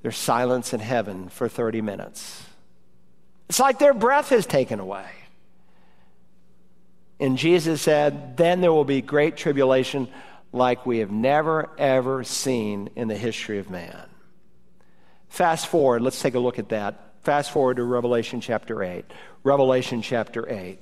there's 0.02 0.18
silence 0.18 0.74
in 0.74 0.80
heaven 0.80 1.30
for 1.30 1.48
30 1.50 1.82
minutes. 1.82 2.44
It's 3.50 3.60
like 3.60 3.80
their 3.80 3.94
breath 3.94 4.32
is 4.32 4.46
taken 4.46 4.80
away. 4.80 5.08
And 7.20 7.38
Jesus 7.38 7.82
said, 7.82 8.38
Then 8.38 8.62
there 8.62 8.74
will 8.74 8.86
be 8.86 9.02
great 9.02 9.38
tribulation 9.38 10.08
like 10.56 10.86
we 10.86 11.00
have 11.00 11.12
never, 11.12 11.70
ever 11.78 12.24
seen 12.24 12.90
in 12.96 13.08
the 13.08 13.18
history 13.18 13.60
of 13.60 13.70
man. 13.70 14.08
Fast 15.28 15.68
forward, 15.68 16.02
let's 16.02 16.22
take 16.22 16.36
a 16.36 16.40
look 16.40 16.60
at 16.60 16.70
that. 16.70 17.14
Fast 17.24 17.52
forward 17.52 17.78
to 17.78 17.84
Revelation 17.84 18.40
chapter 18.40 18.82
8. 18.82 19.04
Revelation 19.44 20.02
chapter 20.02 20.50
8. 20.50 20.80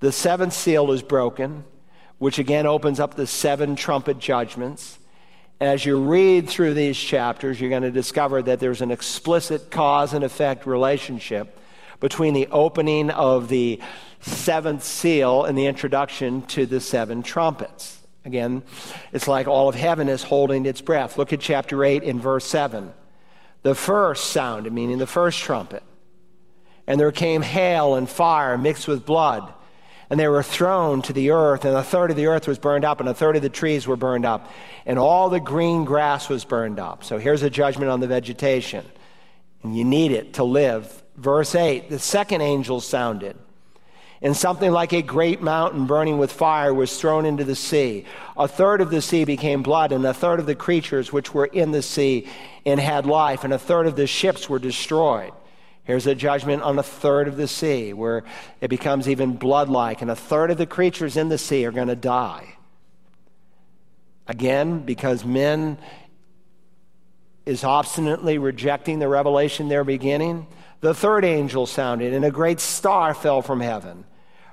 The 0.00 0.10
seventh 0.10 0.54
seal 0.54 0.90
is 0.90 1.02
broken, 1.02 1.64
which 2.18 2.38
again 2.38 2.66
opens 2.66 2.98
up 2.98 3.14
the 3.14 3.26
seven 3.26 3.76
trumpet 3.76 4.18
judgments. 4.18 4.98
As 5.60 5.84
you 5.84 6.00
read 6.02 6.48
through 6.48 6.74
these 6.74 6.98
chapters, 6.98 7.60
you're 7.60 7.70
going 7.70 7.82
to 7.82 7.90
discover 7.90 8.42
that 8.42 8.58
there's 8.58 8.80
an 8.80 8.90
explicit 8.90 9.70
cause 9.70 10.12
and 10.12 10.24
effect 10.24 10.66
relationship 10.66 11.58
between 12.00 12.34
the 12.34 12.48
opening 12.50 13.10
of 13.10 13.48
the 13.48 13.80
seventh 14.20 14.82
seal 14.82 15.44
and 15.44 15.56
the 15.56 15.66
introduction 15.66 16.42
to 16.42 16.66
the 16.66 16.80
seven 16.80 17.22
trumpets. 17.22 18.01
Again, 18.24 18.62
it's 19.12 19.26
like 19.26 19.48
all 19.48 19.68
of 19.68 19.74
heaven 19.74 20.08
is 20.08 20.22
holding 20.22 20.64
its 20.64 20.80
breath. 20.80 21.18
Look 21.18 21.32
at 21.32 21.40
chapter 21.40 21.84
8 21.84 22.02
in 22.02 22.20
verse 22.20 22.44
7. 22.46 22.92
The 23.62 23.74
first 23.74 24.30
sounded, 24.30 24.72
meaning 24.72 24.98
the 24.98 25.06
first 25.06 25.40
trumpet. 25.40 25.82
And 26.86 26.98
there 26.98 27.12
came 27.12 27.42
hail 27.42 27.94
and 27.94 28.08
fire 28.08 28.56
mixed 28.58 28.86
with 28.88 29.06
blood. 29.06 29.52
And 30.10 30.20
they 30.20 30.28
were 30.28 30.42
thrown 30.42 31.00
to 31.02 31.12
the 31.12 31.30
earth, 31.30 31.64
and 31.64 31.74
a 31.74 31.82
third 31.82 32.10
of 32.10 32.16
the 32.16 32.26
earth 32.26 32.46
was 32.46 32.58
burned 32.58 32.84
up, 32.84 33.00
and 33.00 33.08
a 33.08 33.14
third 33.14 33.36
of 33.36 33.42
the 33.42 33.48
trees 33.48 33.86
were 33.86 33.96
burned 33.96 34.26
up, 34.26 34.50
and 34.84 34.98
all 34.98 35.30
the 35.30 35.40
green 35.40 35.86
grass 35.86 36.28
was 36.28 36.44
burned 36.44 36.78
up. 36.78 37.02
So 37.02 37.16
here's 37.16 37.42
a 37.42 37.48
judgment 37.48 37.90
on 37.90 38.00
the 38.00 38.06
vegetation. 38.06 38.84
And 39.62 39.76
you 39.76 39.84
need 39.84 40.12
it 40.12 40.34
to 40.34 40.44
live. 40.44 41.02
Verse 41.16 41.54
8 41.54 41.88
The 41.88 41.98
second 41.98 42.42
angel 42.42 42.80
sounded 42.80 43.38
and 44.22 44.36
something 44.36 44.70
like 44.70 44.92
a 44.92 45.02
great 45.02 45.42
mountain 45.42 45.86
burning 45.86 46.16
with 46.16 46.30
fire 46.30 46.72
was 46.72 46.96
thrown 46.96 47.26
into 47.26 47.42
the 47.42 47.56
sea. 47.56 48.06
A 48.36 48.46
third 48.46 48.80
of 48.80 48.90
the 48.90 49.02
sea 49.02 49.24
became 49.24 49.64
blood, 49.64 49.90
and 49.90 50.06
a 50.06 50.14
third 50.14 50.38
of 50.38 50.46
the 50.46 50.54
creatures 50.54 51.12
which 51.12 51.34
were 51.34 51.46
in 51.46 51.72
the 51.72 51.82
sea 51.82 52.28
and 52.64 52.78
had 52.78 53.04
life, 53.04 53.42
and 53.42 53.52
a 53.52 53.58
third 53.58 53.88
of 53.88 53.96
the 53.96 54.06
ships 54.06 54.48
were 54.48 54.60
destroyed. 54.60 55.32
Here's 55.82 56.06
a 56.06 56.14
judgment 56.14 56.62
on 56.62 56.78
a 56.78 56.84
third 56.84 57.26
of 57.26 57.36
the 57.36 57.48
sea 57.48 57.92
where 57.92 58.22
it 58.60 58.68
becomes 58.68 59.08
even 59.08 59.34
blood 59.34 59.68
like, 59.68 60.02
and 60.02 60.10
a 60.10 60.16
third 60.16 60.52
of 60.52 60.58
the 60.58 60.66
creatures 60.66 61.16
in 61.16 61.28
the 61.28 61.38
sea 61.38 61.66
are 61.66 61.72
going 61.72 61.88
to 61.88 61.96
die. 61.96 62.54
Again, 64.28 64.84
because 64.84 65.24
men 65.24 65.78
is 67.44 67.64
obstinately 67.64 68.38
rejecting 68.38 69.00
the 69.00 69.08
revelation 69.08 69.68
they're 69.68 69.82
beginning, 69.82 70.46
the 70.80 70.94
third 70.94 71.24
angel 71.24 71.66
sounded, 71.66 72.12
and 72.14 72.24
a 72.24 72.30
great 72.30 72.60
star 72.60 73.14
fell 73.14 73.42
from 73.42 73.58
heaven 73.58 74.04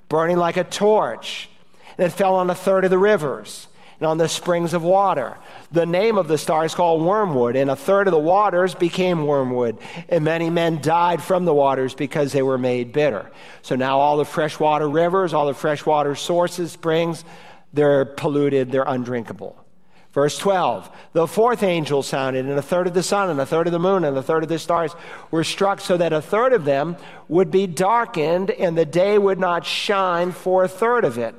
burning 0.10 0.38
like 0.38 0.58
a 0.58 0.64
torch. 0.64 1.50
And 1.98 2.06
it 2.06 2.12
fell 2.12 2.36
on 2.36 2.50
a 2.50 2.56
third 2.56 2.84
of 2.84 2.92
the 2.92 2.98
rivers 2.98 3.68
and 4.00 4.08
on 4.08 4.18
the 4.18 4.28
springs 4.28 4.74
of 4.74 4.84
water. 4.84 5.38
The 5.72 5.86
name 5.86 6.18
of 6.18 6.28
the 6.28 6.38
star 6.38 6.66
is 6.66 6.74
called 6.74 7.02
wormwood, 7.02 7.56
and 7.56 7.70
a 7.70 7.76
third 7.76 8.08
of 8.08 8.12
the 8.12 8.20
waters 8.20 8.74
became 8.74 9.26
wormwood, 9.26 9.78
and 10.08 10.24
many 10.24 10.50
men 10.50 10.82
died 10.82 11.22
from 11.22 11.46
the 11.46 11.54
waters 11.54 11.94
because 11.94 12.32
they 12.32 12.42
were 12.42 12.58
made 12.58 12.94
bitter. 12.94 13.30
So 13.62 13.76
now 13.76 14.00
all 14.00 14.18
the 14.18 14.26
freshwater 14.26 14.90
rivers, 14.90 15.34
all 15.34 15.48
the 15.48 15.54
freshwater 15.54 16.16
sources, 16.16 16.72
springs, 16.72 17.26
they're 17.74 18.06
polluted, 18.06 18.72
they're 18.72 18.84
undrinkable. 18.88 19.56
Verse 20.20 20.38
12 20.38 20.90
The 21.14 21.28
fourth 21.28 21.64
angel 21.64 22.04
sounded, 22.04 22.46
and 22.46 22.60
a 22.60 22.62
third 22.62 22.88
of 22.88 22.94
the 22.94 23.02
sun, 23.02 23.30
and 23.30 23.40
a 23.40 23.46
third 23.46 23.68
of 23.68 23.72
the 23.72 23.80
moon, 23.80 24.04
and 24.04 24.18
a 24.18 24.22
third 24.22 24.44
of 24.44 24.50
the 24.50 24.60
stars 24.60 24.94
were 25.32 25.46
struck, 25.46 25.80
so 25.80 25.96
that 25.96 26.12
a 26.12 26.22
third 26.22 26.52
of 26.52 26.66
them 26.66 26.98
would 27.30 27.50
be 27.52 27.68
darkened, 27.68 28.52
and 28.52 28.78
the 28.78 28.84
day 28.84 29.18
would 29.18 29.40
not 29.40 29.66
shine 29.66 30.34
for 30.34 30.66
a 30.66 30.68
third 30.68 31.06
of 31.06 31.18
it, 31.18 31.36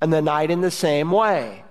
and 0.00 0.12
the 0.12 0.22
night 0.22 0.52
in 0.52 0.60
the 0.60 0.70
same 0.70 1.10
way. 1.10 1.64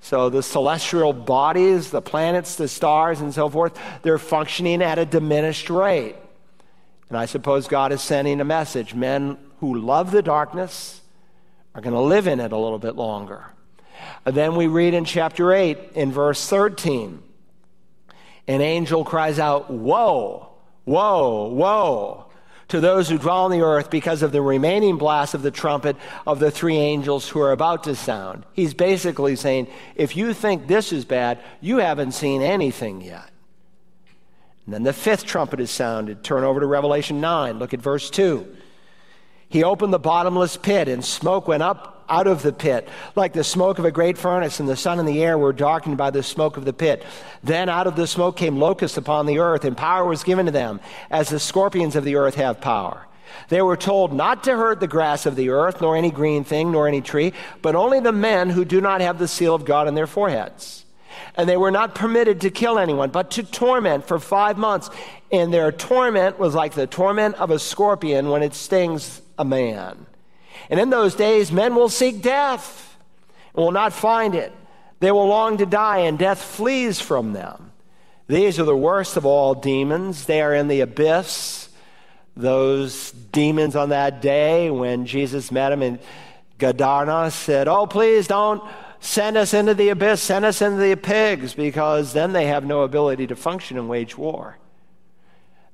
So 0.00 0.30
the 0.30 0.42
celestial 0.42 1.12
bodies, 1.12 1.90
the 1.90 2.00
planets, 2.00 2.56
the 2.56 2.68
stars, 2.68 3.20
and 3.20 3.34
so 3.34 3.50
forth, 3.50 3.78
they're 4.00 4.16
functioning 4.16 4.80
at 4.80 4.98
a 4.98 5.04
diminished 5.04 5.68
rate. 5.68 6.16
And 7.10 7.18
I 7.18 7.26
suppose 7.26 7.68
God 7.68 7.92
is 7.92 8.00
sending 8.00 8.40
a 8.40 8.46
message. 8.46 8.94
Men 8.94 9.36
who 9.60 9.78
love 9.78 10.10
the 10.10 10.22
darkness 10.22 11.02
are 11.74 11.82
going 11.82 11.92
to 11.92 12.00
live 12.00 12.26
in 12.26 12.40
it 12.40 12.52
a 12.52 12.56
little 12.56 12.78
bit 12.78 12.96
longer. 12.96 13.44
Then 14.24 14.56
we 14.56 14.66
read 14.66 14.94
in 14.94 15.04
chapter 15.04 15.52
8, 15.52 15.92
in 15.94 16.12
verse 16.12 16.48
13, 16.48 17.22
an 18.48 18.60
angel 18.60 19.04
cries 19.04 19.38
out, 19.38 19.70
Woe, 19.70 20.48
woe, 20.84 21.48
woe 21.48 22.26
to 22.68 22.80
those 22.80 23.08
who 23.08 23.18
dwell 23.18 23.44
on 23.44 23.50
the 23.50 23.60
earth 23.60 23.90
because 23.90 24.22
of 24.22 24.32
the 24.32 24.42
remaining 24.42 24.96
blast 24.96 25.34
of 25.34 25.42
the 25.42 25.50
trumpet 25.50 25.96
of 26.26 26.40
the 26.40 26.50
three 26.50 26.76
angels 26.76 27.28
who 27.28 27.40
are 27.40 27.52
about 27.52 27.84
to 27.84 27.94
sound. 27.94 28.44
He's 28.54 28.74
basically 28.74 29.36
saying, 29.36 29.68
if 29.94 30.16
you 30.16 30.34
think 30.34 30.66
this 30.66 30.92
is 30.92 31.04
bad, 31.04 31.38
you 31.60 31.78
haven't 31.78 32.12
seen 32.12 32.42
anything 32.42 33.00
yet. 33.00 33.30
And 34.64 34.74
then 34.74 34.82
the 34.82 34.92
fifth 34.92 35.26
trumpet 35.26 35.60
is 35.60 35.70
sounded. 35.70 36.24
Turn 36.24 36.42
over 36.42 36.58
to 36.58 36.66
Revelation 36.66 37.20
9. 37.20 37.58
Look 37.58 37.72
at 37.72 37.80
verse 37.80 38.10
2. 38.10 38.56
He 39.48 39.62
opened 39.62 39.92
the 39.92 40.00
bottomless 40.00 40.56
pit, 40.56 40.88
and 40.88 41.04
smoke 41.04 41.46
went 41.46 41.62
up 41.62 41.95
out 42.08 42.26
of 42.26 42.42
the 42.42 42.52
pit, 42.52 42.88
like 43.14 43.32
the 43.32 43.44
smoke 43.44 43.78
of 43.78 43.84
a 43.84 43.90
great 43.90 44.18
furnace, 44.18 44.60
and 44.60 44.68
the 44.68 44.76
sun 44.76 44.98
and 44.98 45.08
the 45.08 45.22
air 45.22 45.36
were 45.36 45.52
darkened 45.52 45.96
by 45.96 46.10
the 46.10 46.22
smoke 46.22 46.56
of 46.56 46.64
the 46.64 46.72
pit. 46.72 47.04
Then 47.42 47.68
out 47.68 47.86
of 47.86 47.96
the 47.96 48.06
smoke 48.06 48.36
came 48.36 48.58
locusts 48.58 48.96
upon 48.96 49.26
the 49.26 49.38
earth, 49.38 49.64
and 49.64 49.76
power 49.76 50.04
was 50.04 50.24
given 50.24 50.46
to 50.46 50.52
them, 50.52 50.80
as 51.10 51.28
the 51.28 51.40
scorpions 51.40 51.96
of 51.96 52.04
the 52.04 52.16
earth 52.16 52.36
have 52.36 52.60
power. 52.60 53.06
They 53.48 53.62
were 53.62 53.76
told 53.76 54.12
not 54.12 54.44
to 54.44 54.56
hurt 54.56 54.80
the 54.80 54.86
grass 54.86 55.26
of 55.26 55.36
the 55.36 55.50
earth, 55.50 55.80
nor 55.80 55.96
any 55.96 56.10
green 56.10 56.44
thing, 56.44 56.72
nor 56.72 56.88
any 56.88 57.00
tree, 57.00 57.32
but 57.62 57.74
only 57.74 58.00
the 58.00 58.12
men 58.12 58.50
who 58.50 58.64
do 58.64 58.80
not 58.80 59.00
have 59.00 59.18
the 59.18 59.28
seal 59.28 59.54
of 59.54 59.64
God 59.64 59.86
on 59.88 59.94
their 59.94 60.06
foreheads. 60.06 60.84
And 61.36 61.48
they 61.48 61.56
were 61.56 61.70
not 61.70 61.94
permitted 61.94 62.40
to 62.42 62.50
kill 62.50 62.78
anyone, 62.78 63.10
but 63.10 63.30
to 63.32 63.42
torment 63.42 64.06
for 64.06 64.18
five 64.18 64.56
months. 64.56 64.90
And 65.30 65.52
their 65.52 65.72
torment 65.72 66.38
was 66.38 66.54
like 66.54 66.72
the 66.72 66.86
torment 66.86 67.34
of 67.36 67.50
a 67.50 67.58
scorpion 67.58 68.30
when 68.30 68.42
it 68.42 68.54
stings 68.54 69.20
a 69.38 69.44
man. 69.44 70.06
And 70.70 70.80
in 70.80 70.90
those 70.90 71.14
days, 71.14 71.52
men 71.52 71.74
will 71.74 71.88
seek 71.88 72.22
death 72.22 72.96
and 73.54 73.64
will 73.64 73.72
not 73.72 73.92
find 73.92 74.34
it. 74.34 74.52
They 75.00 75.12
will 75.12 75.26
long 75.26 75.58
to 75.58 75.66
die, 75.66 75.98
and 75.98 76.18
death 76.18 76.40
flees 76.42 77.00
from 77.00 77.32
them. 77.32 77.72
These 78.28 78.58
are 78.58 78.64
the 78.64 78.76
worst 78.76 79.16
of 79.16 79.26
all 79.26 79.54
demons. 79.54 80.24
They 80.24 80.40
are 80.42 80.54
in 80.54 80.68
the 80.68 80.80
abyss. 80.80 81.68
Those 82.36 83.12
demons 83.12 83.76
on 83.76 83.90
that 83.90 84.20
day 84.20 84.70
when 84.70 85.06
Jesus 85.06 85.50
met 85.52 85.70
them 85.70 85.82
in 85.82 85.98
Gadara 86.58 87.30
said, 87.30 87.68
Oh, 87.68 87.86
please 87.86 88.26
don't 88.26 88.62
send 89.00 89.36
us 89.36 89.54
into 89.54 89.74
the 89.74 89.90
abyss, 89.90 90.22
send 90.22 90.44
us 90.44 90.60
into 90.60 90.78
the 90.78 90.96
pigs, 90.96 91.54
because 91.54 92.12
then 92.12 92.32
they 92.32 92.46
have 92.46 92.64
no 92.64 92.82
ability 92.82 93.26
to 93.28 93.36
function 93.36 93.78
and 93.78 93.88
wage 93.88 94.16
war. 94.18 94.58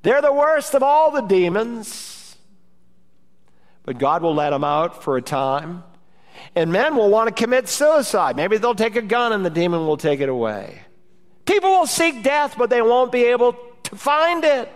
They're 0.02 0.22
the 0.22 0.32
worst 0.32 0.74
of 0.74 0.82
all 0.82 1.10
the 1.10 1.20
demons. 1.20 2.11
But 3.84 3.98
God 3.98 4.22
will 4.22 4.34
let 4.34 4.50
them 4.50 4.64
out 4.64 5.02
for 5.02 5.16
a 5.16 5.22
time. 5.22 5.84
And 6.54 6.72
men 6.72 6.96
will 6.96 7.10
want 7.10 7.28
to 7.28 7.42
commit 7.42 7.68
suicide. 7.68 8.36
Maybe 8.36 8.56
they'll 8.56 8.74
take 8.74 8.96
a 8.96 9.02
gun 9.02 9.32
and 9.32 9.44
the 9.44 9.50
demon 9.50 9.86
will 9.86 9.96
take 9.96 10.20
it 10.20 10.28
away. 10.28 10.82
People 11.44 11.70
will 11.70 11.86
seek 11.86 12.22
death, 12.22 12.54
but 12.56 12.70
they 12.70 12.82
won't 12.82 13.12
be 13.12 13.24
able 13.24 13.56
to 13.84 13.96
find 13.96 14.44
it. 14.44 14.70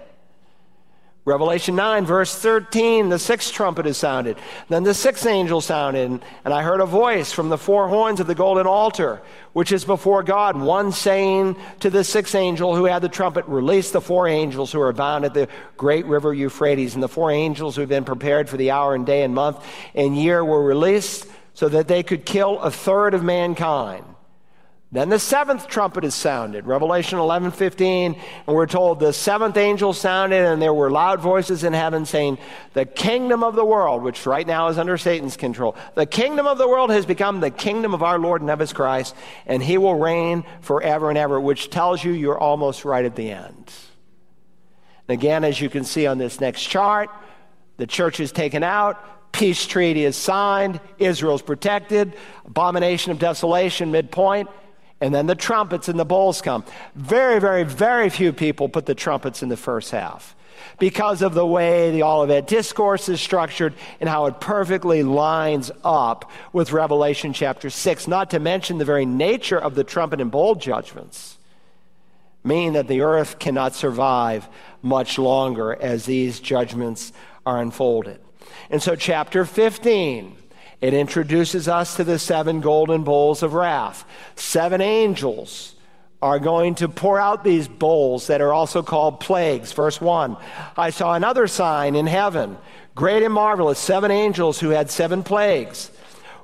Revelation 1.27 1.75
9, 1.75 2.07
verse 2.07 2.39
13, 2.39 3.09
the 3.09 3.19
sixth 3.19 3.53
trumpet 3.53 3.85
is 3.85 3.97
sounded. 3.97 4.39
Then 4.69 4.85
the 4.85 4.95
sixth 4.95 5.27
angel 5.27 5.61
sounded, 5.61 6.23
and 6.45 6.55
I 6.55 6.63
heard 6.63 6.81
a 6.81 6.87
voice 6.87 7.33
from 7.33 7.49
the 7.49 7.59
four 7.59 7.89
horns 7.89 8.21
of 8.21 8.29
the 8.29 8.35
golden 8.37 8.69
altar, 8.69 9.21
which 9.53 9.73
is 9.73 9.85
before 9.85 10.23
God, 10.23 10.57
one 10.57 10.93
saying 10.93 11.57
to 11.81 11.91
the 11.91 12.05
sixth 12.05 12.37
angel 12.37 12.77
who 12.77 12.85
had 12.85 13.03
the 13.03 13.09
trumpet, 13.09 13.45
Release 13.49 13.91
the 13.91 14.01
four 14.01 14.29
angels 14.29 14.71
who 14.71 14.81
are 14.81 14.93
bound 14.93 15.25
at 15.25 15.35
the 15.35 15.49
great 15.77 16.07
river 16.07 16.33
Euphrates. 16.33 16.95
And 16.95 17.03
the 17.03 17.09
four 17.09 17.33
angels 17.33 17.75
who 17.75 17.81
have 17.81 17.89
been 17.89 18.05
prepared 18.05 18.49
for 18.49 18.57
the 18.57 18.71
hour 18.71 18.95
and 18.95 19.05
day 19.05 19.25
and 19.25 19.35
month 19.35 19.59
and 19.97 20.17
year 20.17 20.45
were 20.45 20.63
released 20.63 21.27
so 21.55 21.69
that 21.69 21.89
they 21.89 22.05
could 22.05 22.25
kill 22.25 22.61
a 22.61 22.71
third 22.71 23.15
of 23.15 23.25
mankind. 23.25 24.05
Then 24.93 25.09
the 25.09 25.19
seventh 25.19 25.67
trumpet 25.67 26.05
is 26.05 26.15
sounded, 26.15 26.67
Revelation 26.67 27.19
11 27.19 27.51
15, 27.51 28.15
and 28.47 28.57
we're 28.57 28.67
told 28.67 29.01
the 29.01 29.13
seventh 29.13 29.57
angel 29.57 29.93
sounded, 29.93 30.47
and 30.47 30.63
there 30.63 30.73
were 30.73 30.93
loud 30.93 31.21
voices 31.21 31.65
in 31.65 31.73
heaven 31.73 32.07
saying, 32.07 32.39
The 32.73 32.85
kingdom 32.85 33.43
of 33.43 33.57
the 33.57 33.65
world, 33.65 34.05
which 34.05 34.25
right 34.27 34.47
now 34.47 34.69
is 34.69 34.79
under 34.79 34.97
Satan's 34.97 35.37
control, 35.37 35.75
the 35.97 36.07
kingdom 36.07 36.47
of 36.47 36.59
the 36.59 36.69
world 36.69 36.91
has 36.91 37.05
become 37.05 37.41
the 37.41 37.51
kingdom 37.51 37.95
of 37.95 38.05
our 38.05 38.19
Lord 38.19 38.43
and 38.43 38.51
of 38.51 38.61
his 38.61 38.73
Christ, 38.73 39.17
and 39.45 39.61
he 39.61 39.77
will 39.77 39.97
reign 39.97 40.45
forever 40.61 41.09
and 41.09 41.19
ever, 41.19 41.41
which 41.41 41.69
tells 41.69 42.05
you 42.05 42.13
you're 42.13 42.39
almost 42.39 42.85
right 42.85 43.05
at 43.05 43.17
the 43.17 43.33
end. 43.33 43.73
And 45.09 45.19
again, 45.19 45.43
as 45.43 45.61
you 45.61 45.69
can 45.69 45.83
see 45.83 46.07
on 46.07 46.19
this 46.19 46.41
next 46.41 46.63
chart, 46.63 47.11
the 47.77 47.89
church 47.89 48.21
is 48.21 48.31
taken 48.31 48.63
out, 48.63 49.33
peace 49.33 49.67
treaty 49.67 50.05
is 50.05 50.17
signed, 50.17 50.79
Israel's 50.99 51.43
protected, 51.43 52.15
abomination 52.45 53.11
of 53.11 53.19
desolation, 53.19 53.91
midpoint 53.91 54.49
and 55.01 55.15
then 55.15 55.27
the 55.27 55.35
trumpets 55.35 55.89
and 55.89 55.99
the 55.99 56.05
bowls 56.05 56.41
come. 56.41 56.65
Very, 56.95 57.41
very, 57.41 57.65
very 57.65 58.09
few 58.09 58.33
people 58.33 58.69
put 58.69 58.87
the 58.87 58.95
trumpets 58.95 59.43
in 59.43 59.49
the 59.49 59.57
first 59.57 59.91
half 59.91 60.35
because 60.79 61.23
of 61.23 61.35
the 61.35 61.47
way 61.47 61.91
the 61.91 62.03
Olivet 62.03 62.47
Discourse 62.47 63.09
is 63.09 63.21
structured 63.21 63.75
and 64.01 64.09
how 64.09 64.27
it 64.27 64.41
perfectly 64.41 65.03
lines 65.03 65.71
up 65.85 66.31
with 66.53 66.73
Revelation 66.73 67.33
chapter 67.33 67.71
6, 67.71 68.09
not 68.09 68.31
to 68.31 68.41
mention 68.41 68.79
the 68.79 68.85
very 68.85 69.07
nature 69.07 69.59
of 69.59 69.75
the 69.75 69.85
trumpet 69.85 70.21
and 70.21 70.31
bowl 70.31 70.55
judgments, 70.55 71.39
mean 72.45 72.75
that 72.75 72.89
the 72.89 73.01
earth 73.01 73.39
cannot 73.39 73.75
survive 73.75 74.49
much 74.83 75.19
longer 75.19 75.75
as 75.75 76.07
these 76.07 76.41
judgments 76.41 77.13
are 77.45 77.61
unfolded. 77.61 78.21
And 78.71 78.83
so, 78.83 78.97
chapter 78.97 79.45
15 79.45 80.37
it 80.81 80.95
introduces 80.95 81.69
us 81.69 81.97
to 81.97 82.05
the 82.05 82.19
seven 82.19 82.61
golden 82.61 83.03
bowls 83.03 83.43
of 83.43 83.55
wrath. 83.55 84.05
Seven 84.35 84.81
angels 84.81 85.75
are 86.23 86.39
going 86.39 86.75
to 86.77 86.89
pour 86.89 87.19
out 87.19 87.45
these 87.45 87.69
bowls 87.69 88.27
that 88.27 88.41
are 88.41 88.53
also 88.53 88.83
called 88.83 89.21
plagues. 89.21 89.73
Verse 89.73 90.01
1 90.01 90.37
I 90.77 90.91
saw 90.91 91.15
another 91.15 91.47
sign 91.47 91.95
in 91.95 92.07
heaven, 92.07 92.59
great 92.95 93.23
and 93.23 93.33
marvelous, 93.33 93.79
seven 93.79 94.11
angels 94.11 94.59
who 94.59 94.71
had 94.71 94.91
seven 94.91 95.23
plagues, 95.23 95.91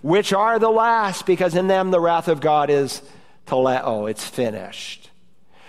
which 0.03 0.33
are 0.33 0.59
the 0.59 0.71
last, 0.71 1.27
because 1.27 1.55
in 1.55 1.67
them 1.67 1.91
the 1.91 2.01
wrath 2.01 2.29
of 2.29 2.41
God 2.41 2.71
is 2.71 3.03
teleo, 3.47 4.11
it's 4.11 4.25
finished. 4.25 5.11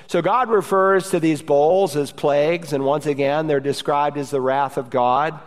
So 0.07 0.21
God 0.21 0.49
refers 0.49 1.09
to 1.09 1.19
these 1.19 1.41
bowls 1.41 1.95
as 1.95 2.11
plagues, 2.11 2.73
and 2.73 2.85
once 2.85 3.05
again, 3.05 3.47
they're 3.47 3.59
described 3.59 4.17
as 4.17 4.29
the 4.29 4.41
wrath 4.41 4.77
of 4.77 4.89
God, 4.89 5.39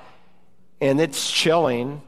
and 0.80 1.00
it's 1.00 1.30
chilling. 1.30 2.02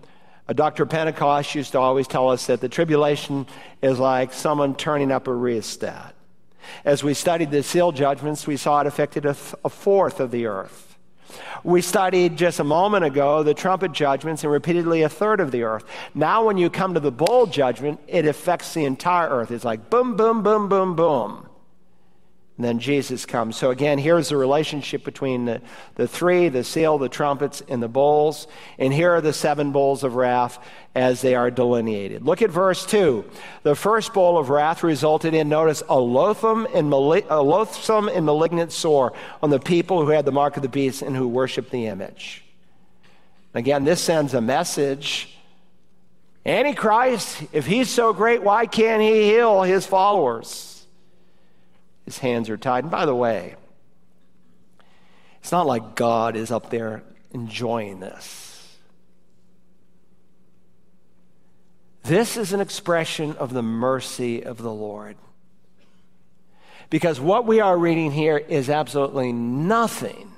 Dr. 0.54 0.86
Pentecost 0.86 1.54
used 1.54 1.72
to 1.72 1.78
always 1.78 2.08
tell 2.08 2.30
us 2.30 2.46
that 2.46 2.60
the 2.60 2.68
tribulation 2.68 3.46
is 3.82 3.98
like 3.98 4.32
someone 4.32 4.74
turning 4.74 5.12
up 5.12 5.28
a 5.28 5.34
rheostat. 5.34 6.14
As 6.84 7.04
we 7.04 7.14
studied 7.14 7.50
the 7.50 7.62
seal 7.62 7.92
judgments, 7.92 8.46
we 8.46 8.56
saw 8.56 8.80
it 8.80 8.86
affected 8.86 9.26
a, 9.26 9.34
th- 9.34 9.54
a 9.64 9.68
fourth 9.68 10.20
of 10.20 10.30
the 10.30 10.46
earth. 10.46 10.96
We 11.64 11.82
studied 11.82 12.36
just 12.38 12.60
a 12.60 12.64
moment 12.64 13.04
ago 13.04 13.42
the 13.42 13.54
trumpet 13.54 13.92
judgments 13.92 14.42
and 14.44 14.52
repeatedly 14.52 15.02
a 15.02 15.08
third 15.08 15.40
of 15.40 15.50
the 15.50 15.64
earth. 15.64 15.84
Now, 16.14 16.44
when 16.44 16.56
you 16.56 16.70
come 16.70 16.94
to 16.94 17.00
the 17.00 17.10
bowl 17.10 17.46
judgment, 17.46 18.00
it 18.06 18.26
affects 18.26 18.74
the 18.74 18.84
entire 18.84 19.28
earth. 19.28 19.50
It's 19.50 19.64
like 19.64 19.90
boom, 19.90 20.16
boom, 20.16 20.42
boom, 20.42 20.68
boom, 20.68 20.96
boom. 20.96 21.47
And 22.58 22.64
then 22.64 22.80
Jesus 22.80 23.24
comes. 23.24 23.56
So 23.56 23.70
again, 23.70 23.98
here's 23.98 24.30
the 24.30 24.36
relationship 24.36 25.04
between 25.04 25.44
the, 25.44 25.62
the 25.94 26.08
three 26.08 26.48
the 26.48 26.64
seal, 26.64 26.98
the 26.98 27.08
trumpets, 27.08 27.62
and 27.68 27.80
the 27.80 27.88
bowls. 27.88 28.48
And 28.80 28.92
here 28.92 29.12
are 29.12 29.20
the 29.20 29.32
seven 29.32 29.70
bowls 29.70 30.02
of 30.02 30.16
wrath 30.16 30.58
as 30.92 31.20
they 31.20 31.36
are 31.36 31.52
delineated. 31.52 32.24
Look 32.24 32.42
at 32.42 32.50
verse 32.50 32.84
2. 32.84 33.24
The 33.62 33.76
first 33.76 34.12
bowl 34.12 34.36
of 34.36 34.50
wrath 34.50 34.82
resulted 34.82 35.34
in, 35.34 35.48
notice, 35.48 35.84
a 35.88 36.00
loathsome 36.00 36.66
and, 36.74 36.90
mali- 36.90 37.24
a 37.30 37.40
loathsome 37.40 38.08
and 38.08 38.26
malignant 38.26 38.72
sore 38.72 39.12
on 39.40 39.50
the 39.50 39.60
people 39.60 40.04
who 40.04 40.10
had 40.10 40.24
the 40.24 40.32
mark 40.32 40.56
of 40.56 40.64
the 40.64 40.68
beast 40.68 41.00
and 41.02 41.16
who 41.16 41.28
worshiped 41.28 41.70
the 41.70 41.86
image. 41.86 42.42
Again, 43.54 43.84
this 43.84 44.00
sends 44.00 44.34
a 44.34 44.40
message. 44.40 45.38
Antichrist, 46.44 47.40
if 47.52 47.66
he's 47.66 47.88
so 47.88 48.12
great, 48.12 48.42
why 48.42 48.66
can't 48.66 49.00
he 49.00 49.22
heal 49.22 49.62
his 49.62 49.86
followers? 49.86 50.67
His 52.08 52.16
hands 52.16 52.48
are 52.48 52.56
tied. 52.56 52.84
And 52.84 52.90
by 52.90 53.04
the 53.04 53.14
way, 53.14 53.54
it's 55.42 55.52
not 55.52 55.66
like 55.66 55.94
God 55.94 56.36
is 56.36 56.50
up 56.50 56.70
there 56.70 57.02
enjoying 57.32 58.00
this. 58.00 58.78
This 62.04 62.38
is 62.38 62.54
an 62.54 62.60
expression 62.60 63.36
of 63.36 63.52
the 63.52 63.60
mercy 63.60 64.42
of 64.42 64.56
the 64.56 64.72
Lord. 64.72 65.18
Because 66.88 67.20
what 67.20 67.44
we 67.44 67.60
are 67.60 67.76
reading 67.76 68.10
here 68.10 68.38
is 68.38 68.70
absolutely 68.70 69.30
nothing 69.30 70.32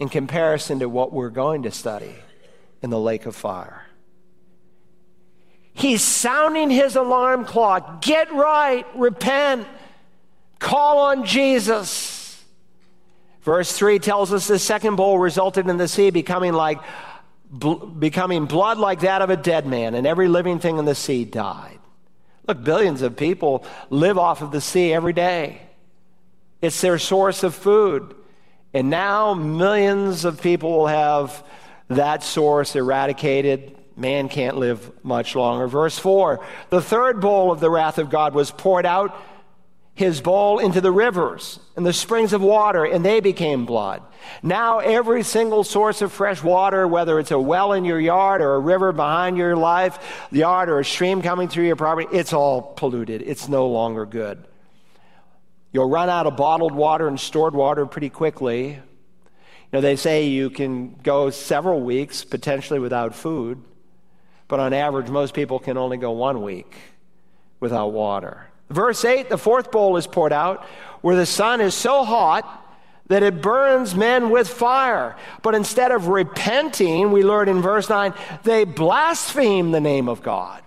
in 0.00 0.08
comparison 0.08 0.80
to 0.80 0.88
what 0.88 1.12
we're 1.12 1.30
going 1.30 1.62
to 1.62 1.70
study 1.70 2.16
in 2.82 2.90
the 2.90 2.98
lake 2.98 3.24
of 3.26 3.36
fire. 3.36 3.86
He's 5.74 6.02
sounding 6.02 6.70
his 6.70 6.96
alarm 6.96 7.44
clock. 7.44 8.00
Get 8.00 8.32
right, 8.32 8.84
repent, 8.96 9.66
Call 10.64 11.00
on 11.00 11.26
Jesus. 11.26 12.42
Verse 13.42 13.70
3 13.70 13.98
tells 13.98 14.32
us 14.32 14.46
the 14.46 14.58
second 14.58 14.96
bowl 14.96 15.18
resulted 15.18 15.68
in 15.68 15.76
the 15.76 15.86
sea 15.86 16.08
becoming 16.08 16.54
like 16.54 16.78
bl- 17.50 17.84
becoming 17.84 18.46
blood 18.46 18.78
like 18.78 19.00
that 19.00 19.20
of 19.20 19.28
a 19.28 19.36
dead 19.36 19.66
man, 19.66 19.94
and 19.94 20.06
every 20.06 20.26
living 20.26 20.60
thing 20.60 20.78
in 20.78 20.86
the 20.86 20.94
sea 20.94 21.26
died. 21.26 21.78
Look, 22.48 22.64
billions 22.64 23.02
of 23.02 23.14
people 23.14 23.66
live 23.90 24.16
off 24.16 24.40
of 24.40 24.52
the 24.52 24.60
sea 24.62 24.94
every 24.94 25.12
day. 25.12 25.60
It's 26.62 26.80
their 26.80 26.98
source 26.98 27.42
of 27.42 27.54
food. 27.54 28.14
And 28.72 28.88
now 28.88 29.34
millions 29.34 30.24
of 30.24 30.40
people 30.40 30.72
will 30.72 30.86
have 30.86 31.44
that 31.88 32.22
source 32.22 32.74
eradicated. 32.74 33.76
Man 33.98 34.30
can't 34.30 34.56
live 34.56 34.90
much 35.04 35.36
longer. 35.36 35.66
Verse 35.66 35.98
4 35.98 36.42
The 36.70 36.80
third 36.80 37.20
bowl 37.20 37.52
of 37.52 37.60
the 37.60 37.68
wrath 37.68 37.98
of 37.98 38.08
God 38.08 38.32
was 38.32 38.50
poured 38.50 38.86
out 38.86 39.14
his 39.94 40.20
bowl 40.20 40.58
into 40.58 40.80
the 40.80 40.90
rivers 40.90 41.60
and 41.76 41.86
the 41.86 41.92
springs 41.92 42.32
of 42.32 42.42
water, 42.42 42.84
and 42.84 43.04
they 43.04 43.20
became 43.20 43.64
blood. 43.64 44.02
Now, 44.42 44.80
every 44.80 45.22
single 45.22 45.62
source 45.62 46.02
of 46.02 46.12
fresh 46.12 46.42
water, 46.42 46.88
whether 46.88 47.20
it's 47.20 47.30
a 47.30 47.38
well 47.38 47.72
in 47.72 47.84
your 47.84 48.00
yard 48.00 48.40
or 48.40 48.54
a 48.54 48.58
river 48.58 48.92
behind 48.92 49.36
your 49.36 49.54
life, 49.54 50.26
yard 50.32 50.68
or 50.68 50.80
a 50.80 50.84
stream 50.84 51.22
coming 51.22 51.48
through 51.48 51.66
your 51.66 51.76
property, 51.76 52.08
it's 52.12 52.32
all 52.32 52.60
polluted. 52.60 53.22
It's 53.22 53.48
no 53.48 53.68
longer 53.68 54.04
good. 54.04 54.44
You'll 55.72 55.88
run 55.88 56.08
out 56.08 56.26
of 56.26 56.36
bottled 56.36 56.74
water 56.74 57.06
and 57.06 57.18
stored 57.18 57.54
water 57.54 57.86
pretty 57.86 58.10
quickly. 58.10 58.70
You 58.70 58.80
know, 59.72 59.80
they 59.80 59.96
say 59.96 60.26
you 60.26 60.50
can 60.50 60.94
go 61.02 61.30
several 61.30 61.80
weeks 61.80 62.24
potentially 62.24 62.80
without 62.80 63.14
food, 63.14 63.62
but 64.48 64.58
on 64.58 64.72
average, 64.72 65.08
most 65.08 65.34
people 65.34 65.58
can 65.60 65.76
only 65.76 65.96
go 65.96 66.10
one 66.10 66.42
week 66.42 66.76
without 67.60 67.92
water. 67.92 68.48
Verse 68.70 69.04
8 69.04 69.28
the 69.28 69.38
fourth 69.38 69.70
bowl 69.70 69.96
is 69.96 70.06
poured 70.06 70.32
out, 70.32 70.64
where 71.00 71.16
the 71.16 71.26
sun 71.26 71.60
is 71.60 71.74
so 71.74 72.04
hot 72.04 72.62
that 73.08 73.22
it 73.22 73.42
burns 73.42 73.94
men 73.94 74.30
with 74.30 74.48
fire. 74.48 75.16
But 75.42 75.54
instead 75.54 75.90
of 75.90 76.08
repenting, 76.08 77.12
we 77.12 77.22
learn 77.22 77.48
in 77.48 77.60
verse 77.60 77.88
9, 77.88 78.14
they 78.44 78.64
blaspheme 78.64 79.72
the 79.72 79.80
name 79.80 80.08
of 80.08 80.22
God. 80.22 80.62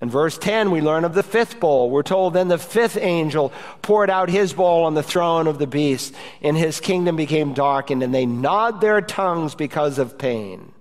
In 0.00 0.10
verse 0.10 0.36
10, 0.36 0.70
we 0.70 0.82
learn 0.82 1.04
of 1.04 1.14
the 1.14 1.22
fifth 1.22 1.58
bowl. 1.58 1.90
We're 1.90 2.02
told 2.02 2.34
then 2.34 2.48
the 2.48 2.58
fifth 2.58 2.98
angel 2.98 3.52
poured 3.80 4.10
out 4.10 4.28
his 4.28 4.52
bowl 4.52 4.84
on 4.84 4.94
the 4.94 5.02
throne 5.02 5.46
of 5.46 5.58
the 5.58 5.66
beast, 5.66 6.14
and 6.42 6.56
his 6.56 6.80
kingdom 6.80 7.16
became 7.16 7.54
darkened, 7.54 8.02
and 8.02 8.14
they 8.14 8.26
gnawed 8.26 8.80
their 8.80 9.00
tongues 9.00 9.54
because 9.54 9.98
of 9.98 10.18
pain. 10.18 10.72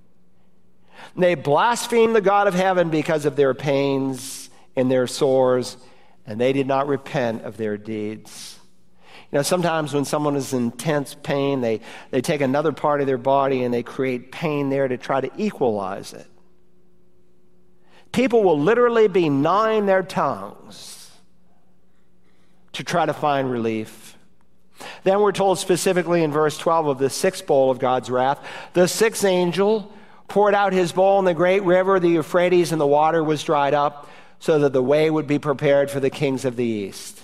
They 1.15 1.36
blasphemed 1.36 2.13
the 2.13 2.21
God 2.21 2.47
of 2.47 2.54
heaven 2.54 2.89
because 2.89 3.25
of 3.25 3.38
their 3.38 3.54
pains 3.54 4.44
in 4.75 4.89
their 4.89 5.07
sores, 5.07 5.77
and 6.25 6.39
they 6.39 6.53
did 6.53 6.67
not 6.67 6.88
repent 6.88 7.43
of 7.43 7.57
their 7.57 7.77
deeds. 7.77 8.59
You 9.31 9.39
know, 9.39 9.43
sometimes 9.43 9.93
when 9.93 10.05
someone 10.05 10.35
is 10.35 10.53
in 10.53 10.63
intense 10.63 11.15
pain, 11.15 11.61
they, 11.61 11.81
they 12.11 12.21
take 12.21 12.41
another 12.41 12.71
part 12.71 13.01
of 13.01 13.07
their 13.07 13.17
body 13.17 13.63
and 13.63 13.73
they 13.73 13.83
create 13.83 14.31
pain 14.31 14.69
there 14.69 14.88
to 14.88 14.97
try 14.97 15.19
to 15.19 15.31
equalize 15.38 16.13
it. 16.13 16.27
People 18.11 18.43
will 18.43 18.59
literally 18.59 19.07
be 19.07 19.29
gnawing 19.29 19.88
their 19.88 20.03
tongues 20.03 21.11
to 22.73 22.83
try 22.83 23.05
to 23.05 23.13
find 23.13 23.51
relief. 23.51 24.17
Then 25.03 25.19
we're 25.19 25.31
told 25.31 25.59
specifically 25.59 26.23
in 26.23 26.31
verse 26.31 26.57
12 26.57 26.88
of 26.88 26.97
the 26.97 27.09
sixth 27.09 27.45
bowl 27.45 27.71
of 27.71 27.79
God's 27.79 28.09
wrath 28.09 28.45
the 28.73 28.88
sixth 28.88 29.23
angel 29.23 29.91
poured 30.27 30.53
out 30.53 30.73
his 30.73 30.91
bowl 30.91 31.19
in 31.19 31.25
the 31.25 31.33
great 31.33 31.63
river, 31.63 31.99
the 31.99 32.09
Euphrates, 32.09 32.71
and 32.71 32.81
the 32.81 32.88
water 32.88 33.23
was 33.23 33.43
dried 33.43 33.73
up 33.73 34.09
so 34.45 34.60
that 34.60 34.73
the 34.73 34.84
way 34.84 35.10
would 35.10 35.25
be 35.25 35.39
prepared 35.39 35.89
for 35.89 35.99
the 35.99 36.12
kings 36.12 36.45
of 36.45 36.55
the 36.55 36.63
east. 36.63 37.19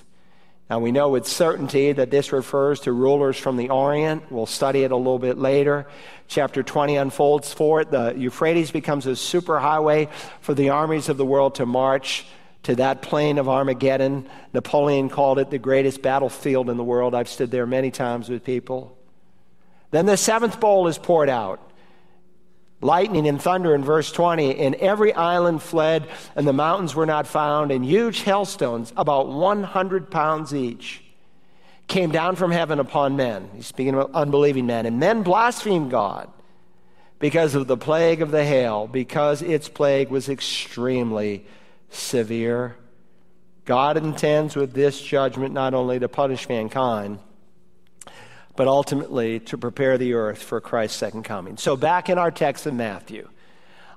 Now 0.71 0.79
we 0.79 0.91
know 0.91 1.09
with 1.09 1.27
certainty 1.27 1.91
that 1.91 2.09
this 2.09 2.33
refers 2.33 2.79
to 2.79 2.91
rulers 2.91 3.37
from 3.37 3.57
the 3.57 3.69
Orient. 3.69 4.31
We'll 4.31 4.47
study 4.47 4.81
it 4.81 4.91
a 4.91 4.95
little 4.95 5.19
bit 5.19 5.37
later. 5.37 5.85
Chapter 6.27 6.63
20 6.63 6.95
unfolds 6.95 7.53
for 7.53 7.79
it. 7.79 7.91
The 7.91 8.15
Euphrates 8.17 8.71
becomes 8.71 9.05
a 9.05 9.11
superhighway 9.11 10.09
for 10.39 10.55
the 10.55 10.69
armies 10.69 11.09
of 11.09 11.17
the 11.17 11.25
world 11.25 11.53
to 11.55 11.67
march 11.67 12.25
to 12.63 12.75
that 12.77 13.03
plain 13.03 13.37
of 13.37 13.47
Armageddon. 13.47 14.27
Napoleon 14.51 15.07
called 15.07 15.37
it 15.37 15.51
the 15.51 15.59
greatest 15.59 16.01
battlefield 16.01 16.71
in 16.71 16.77
the 16.77 16.83
world. 16.83 17.13
I've 17.13 17.29
stood 17.29 17.51
there 17.51 17.67
many 17.67 17.91
times 17.91 18.29
with 18.29 18.43
people. 18.43 18.97
Then 19.91 20.07
the 20.07 20.17
seventh 20.17 20.59
bowl 20.59 20.87
is 20.87 20.97
poured 20.97 21.29
out. 21.29 21.70
Lightning 22.81 23.27
and 23.27 23.39
thunder 23.39 23.75
in 23.75 23.83
verse 23.83 24.11
20, 24.11 24.57
and 24.57 24.73
every 24.75 25.13
island 25.13 25.61
fled, 25.61 26.07
and 26.35 26.47
the 26.47 26.53
mountains 26.53 26.95
were 26.95 27.05
not 27.05 27.27
found, 27.27 27.71
and 27.71 27.85
huge 27.85 28.21
hailstones, 28.21 28.91
about 28.97 29.27
100 29.27 30.09
pounds 30.09 30.53
each, 30.53 31.03
came 31.87 32.11
down 32.11 32.35
from 32.35 32.51
heaven 32.51 32.79
upon 32.79 33.15
men. 33.15 33.49
He's 33.53 33.67
speaking 33.67 33.93
of 33.93 34.15
unbelieving 34.15 34.65
men. 34.65 34.87
And 34.87 34.99
men 34.99 35.21
blasphemed 35.21 35.91
God 35.91 36.29
because 37.19 37.53
of 37.53 37.67
the 37.67 37.77
plague 37.77 38.21
of 38.21 38.31
the 38.31 38.43
hail, 38.43 38.87
because 38.87 39.43
its 39.43 39.69
plague 39.69 40.09
was 40.09 40.27
extremely 40.27 41.45
severe. 41.89 42.75
God 43.65 43.95
intends 43.95 44.55
with 44.55 44.73
this 44.73 44.99
judgment 44.99 45.53
not 45.53 45.75
only 45.75 45.99
to 45.99 46.09
punish 46.09 46.49
mankind, 46.49 47.19
but 48.55 48.67
ultimately 48.67 49.39
to 49.39 49.57
prepare 49.57 49.97
the 49.97 50.13
earth 50.13 50.41
for 50.41 50.61
Christ's 50.61 50.97
second 50.97 51.23
coming. 51.23 51.57
So, 51.57 51.75
back 51.75 52.09
in 52.09 52.17
our 52.17 52.31
text 52.31 52.67
in 52.67 52.77
Matthew, 52.77 53.29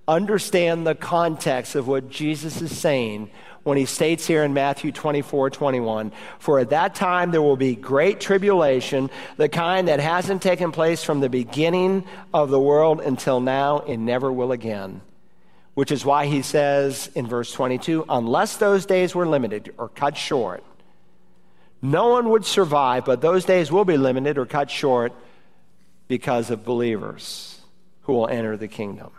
understand 0.07 0.87
the 0.87 0.95
context 0.95 1.75
of 1.75 1.88
what 1.88 2.11
Jesus 2.11 2.61
is 2.61 2.77
saying 2.77 3.31
when 3.64 3.79
he 3.79 3.87
states 3.87 4.27
here 4.27 4.45
in 4.45 4.55
Matthew 4.55 4.93
24 4.93 5.51
21, 5.51 6.12
For 6.38 6.61
at 6.61 6.71
that 6.71 6.95
time 6.95 7.31
there 7.31 7.43
will 7.43 7.57
be 7.57 7.75
great 7.75 8.21
tribulation, 8.21 9.11
the 9.37 9.49
kind 9.49 9.88
that 9.88 10.01
hasn't 10.01 10.43
taken 10.43 10.71
place 10.71 11.03
from 11.03 11.21
the 11.21 11.31
beginning 11.31 12.05
of 12.33 12.51
the 12.51 12.61
world 12.61 13.01
until 13.01 13.40
now 13.40 13.81
and 13.81 14.07
never 14.07 14.31
will 14.31 14.53
again. 14.53 15.01
Which 15.73 15.90
is 15.90 16.05
why 16.05 16.27
he 16.27 16.43
says 16.43 17.11
in 17.14 17.27
verse 17.27 17.51
22 17.53 18.05
unless 18.09 18.59
those 18.59 18.87
days 18.87 19.14
were 19.14 19.27
limited 19.27 19.75
or 19.77 19.88
cut 19.88 20.17
short, 20.17 20.62
no 21.85 22.09
one 22.09 22.31
would 22.31 22.47
survive, 22.47 23.05
but 23.05 23.20
those 23.20 23.44
days 23.44 23.70
will 23.70 23.85
be 23.85 23.99
limited 23.99 24.38
or 24.38 24.47
cut 24.47 24.70
short 24.70 25.12
because 26.09 26.51
of 26.51 26.64
believers 26.64 27.61
who 28.03 28.14
will 28.14 28.27
enter 28.27 28.57
the 28.57 28.68
kingdom. 28.68 29.11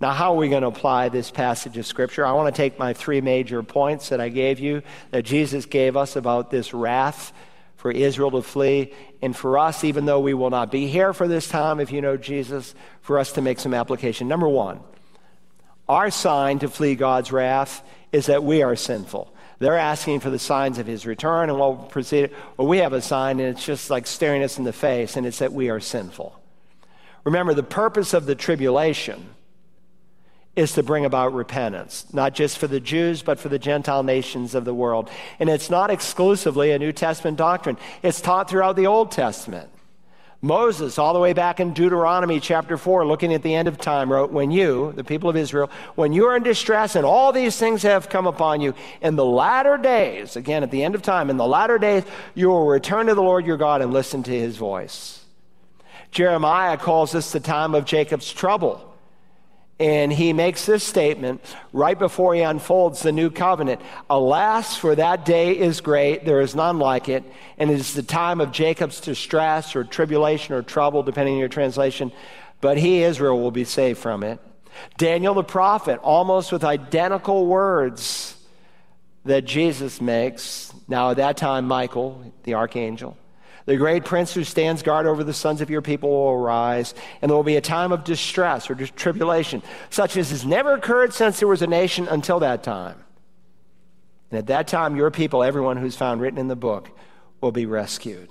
Now, 0.00 0.10
how 0.12 0.32
are 0.32 0.36
we 0.36 0.48
going 0.48 0.62
to 0.62 0.68
apply 0.68 1.08
this 1.08 1.30
passage 1.30 1.76
of 1.76 1.86
Scripture? 1.86 2.26
I 2.26 2.32
want 2.32 2.52
to 2.52 2.60
take 2.60 2.78
my 2.78 2.94
three 2.94 3.20
major 3.20 3.62
points 3.62 4.08
that 4.08 4.20
I 4.20 4.28
gave 4.28 4.58
you, 4.58 4.82
that 5.12 5.22
Jesus 5.22 5.66
gave 5.66 5.96
us 5.96 6.16
about 6.16 6.50
this 6.50 6.74
wrath 6.74 7.32
for 7.76 7.92
Israel 7.92 8.32
to 8.32 8.42
flee, 8.42 8.92
and 9.22 9.36
for 9.36 9.56
us, 9.56 9.84
even 9.84 10.06
though 10.06 10.20
we 10.20 10.34
will 10.34 10.50
not 10.50 10.72
be 10.72 10.88
here 10.88 11.12
for 11.12 11.28
this 11.28 11.48
time, 11.48 11.78
if 11.78 11.92
you 11.92 12.00
know 12.00 12.16
Jesus, 12.16 12.74
for 13.02 13.18
us 13.18 13.32
to 13.32 13.42
make 13.42 13.60
some 13.60 13.72
application. 13.72 14.26
Number 14.26 14.48
one, 14.48 14.80
our 15.88 16.10
sign 16.10 16.58
to 16.58 16.68
flee 16.68 16.96
God's 16.96 17.30
wrath 17.30 17.86
is 18.10 18.26
that 18.26 18.42
we 18.42 18.62
are 18.62 18.74
sinful. 18.74 19.32
They're 19.60 19.78
asking 19.78 20.20
for 20.20 20.30
the 20.30 20.38
signs 20.38 20.78
of 20.78 20.86
his 20.86 21.06
return, 21.06 21.50
and 21.50 21.58
we'll 21.58 21.76
proceed. 21.76 22.30
Well, 22.56 22.66
we 22.66 22.78
have 22.78 22.94
a 22.94 23.02
sign, 23.02 23.38
and 23.40 23.50
it's 23.50 23.64
just 23.64 23.90
like 23.90 24.06
staring 24.06 24.42
us 24.42 24.58
in 24.58 24.64
the 24.64 24.72
face, 24.72 25.16
and 25.16 25.26
it's 25.26 25.38
that 25.38 25.52
we 25.52 25.68
are 25.68 25.80
sinful. 25.80 26.34
Remember, 27.24 27.52
the 27.52 27.62
purpose 27.62 28.14
of 28.14 28.24
the 28.24 28.34
tribulation 28.34 29.28
is 30.56 30.72
to 30.72 30.82
bring 30.82 31.04
about 31.04 31.34
repentance, 31.34 32.06
not 32.12 32.34
just 32.34 32.56
for 32.56 32.66
the 32.66 32.80
Jews, 32.80 33.22
but 33.22 33.38
for 33.38 33.50
the 33.50 33.58
Gentile 33.58 34.02
nations 34.02 34.54
of 34.54 34.64
the 34.64 34.74
world. 34.74 35.10
And 35.38 35.50
it's 35.50 35.70
not 35.70 35.90
exclusively 35.90 36.72
a 36.72 36.78
New 36.78 36.92
Testament 36.92 37.36
doctrine, 37.36 37.76
it's 38.02 38.22
taught 38.22 38.48
throughout 38.48 38.76
the 38.76 38.86
Old 38.86 39.12
Testament. 39.12 39.68
Moses, 40.42 40.98
all 40.98 41.12
the 41.12 41.18
way 41.18 41.34
back 41.34 41.60
in 41.60 41.74
Deuteronomy 41.74 42.40
chapter 42.40 42.78
4, 42.78 43.06
looking 43.06 43.34
at 43.34 43.42
the 43.42 43.54
end 43.54 43.68
of 43.68 43.76
time, 43.76 44.10
wrote, 44.10 44.32
When 44.32 44.50
you, 44.50 44.92
the 44.92 45.04
people 45.04 45.28
of 45.28 45.36
Israel, 45.36 45.70
when 45.96 46.14
you 46.14 46.26
are 46.28 46.36
in 46.36 46.42
distress 46.42 46.96
and 46.96 47.04
all 47.04 47.30
these 47.30 47.58
things 47.58 47.82
have 47.82 48.08
come 48.08 48.26
upon 48.26 48.62
you, 48.62 48.74
in 49.02 49.16
the 49.16 49.24
latter 49.24 49.76
days, 49.76 50.36
again 50.36 50.62
at 50.62 50.70
the 50.70 50.82
end 50.82 50.94
of 50.94 51.02
time, 51.02 51.28
in 51.28 51.36
the 51.36 51.46
latter 51.46 51.76
days, 51.76 52.04
you 52.34 52.48
will 52.48 52.66
return 52.66 53.06
to 53.06 53.14
the 53.14 53.22
Lord 53.22 53.44
your 53.44 53.58
God 53.58 53.82
and 53.82 53.92
listen 53.92 54.22
to 54.22 54.30
his 54.30 54.56
voice. 54.56 55.26
Jeremiah 56.10 56.78
calls 56.78 57.12
this 57.12 57.32
the 57.32 57.40
time 57.40 57.74
of 57.74 57.84
Jacob's 57.84 58.32
trouble. 58.32 58.89
And 59.80 60.12
he 60.12 60.34
makes 60.34 60.66
this 60.66 60.84
statement 60.84 61.42
right 61.72 61.98
before 61.98 62.34
he 62.34 62.42
unfolds 62.42 63.02
the 63.02 63.12
new 63.12 63.30
covenant 63.30 63.80
Alas, 64.10 64.76
for 64.76 64.94
that 64.94 65.24
day 65.24 65.58
is 65.58 65.80
great, 65.80 66.26
there 66.26 66.42
is 66.42 66.54
none 66.54 66.78
like 66.78 67.08
it, 67.08 67.24
and 67.56 67.70
it 67.70 67.80
is 67.80 67.94
the 67.94 68.02
time 68.02 68.42
of 68.42 68.52
Jacob's 68.52 69.00
distress 69.00 69.74
or 69.74 69.82
tribulation 69.82 70.54
or 70.54 70.62
trouble, 70.62 71.02
depending 71.02 71.34
on 71.34 71.40
your 71.40 71.48
translation, 71.48 72.12
but 72.60 72.76
he, 72.76 73.02
Israel, 73.02 73.40
will 73.40 73.50
be 73.50 73.64
saved 73.64 73.98
from 73.98 74.22
it. 74.22 74.38
Daniel 74.98 75.32
the 75.32 75.42
prophet, 75.42 75.98
almost 76.02 76.52
with 76.52 76.62
identical 76.62 77.46
words 77.46 78.36
that 79.24 79.46
Jesus 79.46 79.98
makes. 79.98 80.74
Now, 80.88 81.12
at 81.12 81.16
that 81.16 81.38
time, 81.38 81.66
Michael, 81.66 82.32
the 82.42 82.52
archangel, 82.54 83.16
the 83.70 83.76
great 83.76 84.04
prince 84.04 84.34
who 84.34 84.42
stands 84.42 84.82
guard 84.82 85.06
over 85.06 85.22
the 85.22 85.32
sons 85.32 85.60
of 85.60 85.70
your 85.70 85.80
people 85.80 86.10
will 86.10 86.42
arise, 86.42 86.92
and 87.22 87.30
there 87.30 87.36
will 87.36 87.44
be 87.44 87.54
a 87.54 87.60
time 87.60 87.92
of 87.92 88.02
distress 88.02 88.68
or 88.68 88.74
tribulation, 88.74 89.62
such 89.90 90.16
as 90.16 90.30
has 90.32 90.44
never 90.44 90.72
occurred 90.72 91.14
since 91.14 91.38
there 91.38 91.46
was 91.46 91.62
a 91.62 91.68
nation 91.68 92.08
until 92.08 92.40
that 92.40 92.64
time. 92.64 92.96
And 94.28 94.40
at 94.40 94.48
that 94.48 94.66
time, 94.66 94.96
your 94.96 95.12
people, 95.12 95.44
everyone 95.44 95.76
who's 95.76 95.94
found 95.94 96.20
written 96.20 96.40
in 96.40 96.48
the 96.48 96.56
book, 96.56 96.90
will 97.40 97.52
be 97.52 97.64
rescued. 97.64 98.28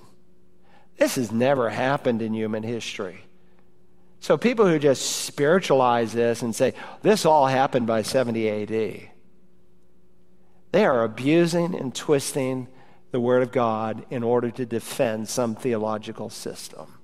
This 0.98 1.14
has 1.14 1.32
never 1.32 1.70
happened 1.70 2.20
in 2.20 2.34
human 2.34 2.62
history. 2.62 3.24
So 4.20 4.36
people 4.36 4.66
who 4.66 4.78
just 4.78 5.24
spiritualize 5.24 6.12
this 6.12 6.42
and 6.42 6.54
say, 6.54 6.74
this 7.00 7.24
all 7.24 7.46
happened 7.46 7.86
by 7.86 8.02
70 8.02 8.46
AD, 8.46 8.68
they 10.72 10.84
are 10.84 11.02
abusing 11.02 11.74
and 11.74 11.94
twisting 11.94 12.68
the 13.10 13.20
Word 13.20 13.42
of 13.42 13.52
God 13.52 14.04
in 14.10 14.22
order 14.22 14.50
to 14.50 14.66
defend 14.66 15.28
some 15.28 15.54
theological 15.54 16.30
system. 16.30 16.98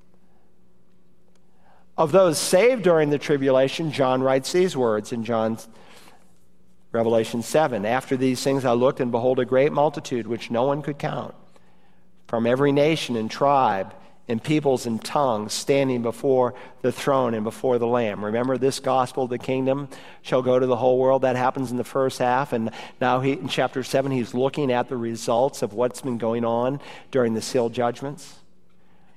Of 1.97 2.12
those 2.12 2.38
saved 2.38 2.83
during 2.83 3.11
the 3.11 3.19
tribulation, 3.19 3.90
John 3.90 4.23
writes 4.23 4.53
these 4.53 4.77
words 4.77 5.12
in 5.12 5.25
John's 5.25 5.69
Revelation 6.92 7.42
7 7.42 7.85
After 7.85 8.16
these 8.16 8.42
things 8.42 8.64
I 8.64 8.73
looked, 8.73 9.01
and 9.01 9.11
behold, 9.11 9.38
a 9.38 9.45
great 9.45 9.73
multitude 9.73 10.27
which 10.27 10.51
no 10.51 10.64
one 10.64 10.83
could 10.83 10.99
count, 10.99 11.35
from 12.27 12.47
every 12.47 12.73
nation 12.73 13.16
and 13.16 13.31
tribe 13.31 13.95
and 14.28 14.42
peoples 14.42 14.86
and 14.86 15.02
tongues 15.04 15.52
standing 15.52 16.02
before 16.02 16.54
the 16.82 16.90
throne 16.90 17.32
and 17.34 17.44
before 17.44 17.78
the 17.78 17.86
Lamb. 17.86 18.24
Remember, 18.24 18.58
this 18.58 18.80
gospel 18.80 19.24
of 19.24 19.30
the 19.30 19.38
kingdom 19.38 19.88
shall 20.22 20.42
go 20.42 20.58
to 20.58 20.66
the 20.66 20.76
whole 20.76 20.98
world. 20.98 21.22
That 21.22 21.36
happens 21.36 21.70
in 21.70 21.76
the 21.76 21.84
first 21.84 22.18
half. 22.18 22.52
And 22.52 22.70
now 23.00 23.20
he, 23.20 23.32
in 23.32 23.48
chapter 23.48 23.84
7, 23.84 24.10
he's 24.10 24.34
looking 24.34 24.72
at 24.72 24.88
the 24.88 24.96
results 24.96 25.62
of 25.62 25.74
what's 25.74 26.00
been 26.00 26.18
going 26.18 26.44
on 26.44 26.80
during 27.12 27.34
the 27.34 27.42
seal 27.42 27.68
judgments. 27.68 28.40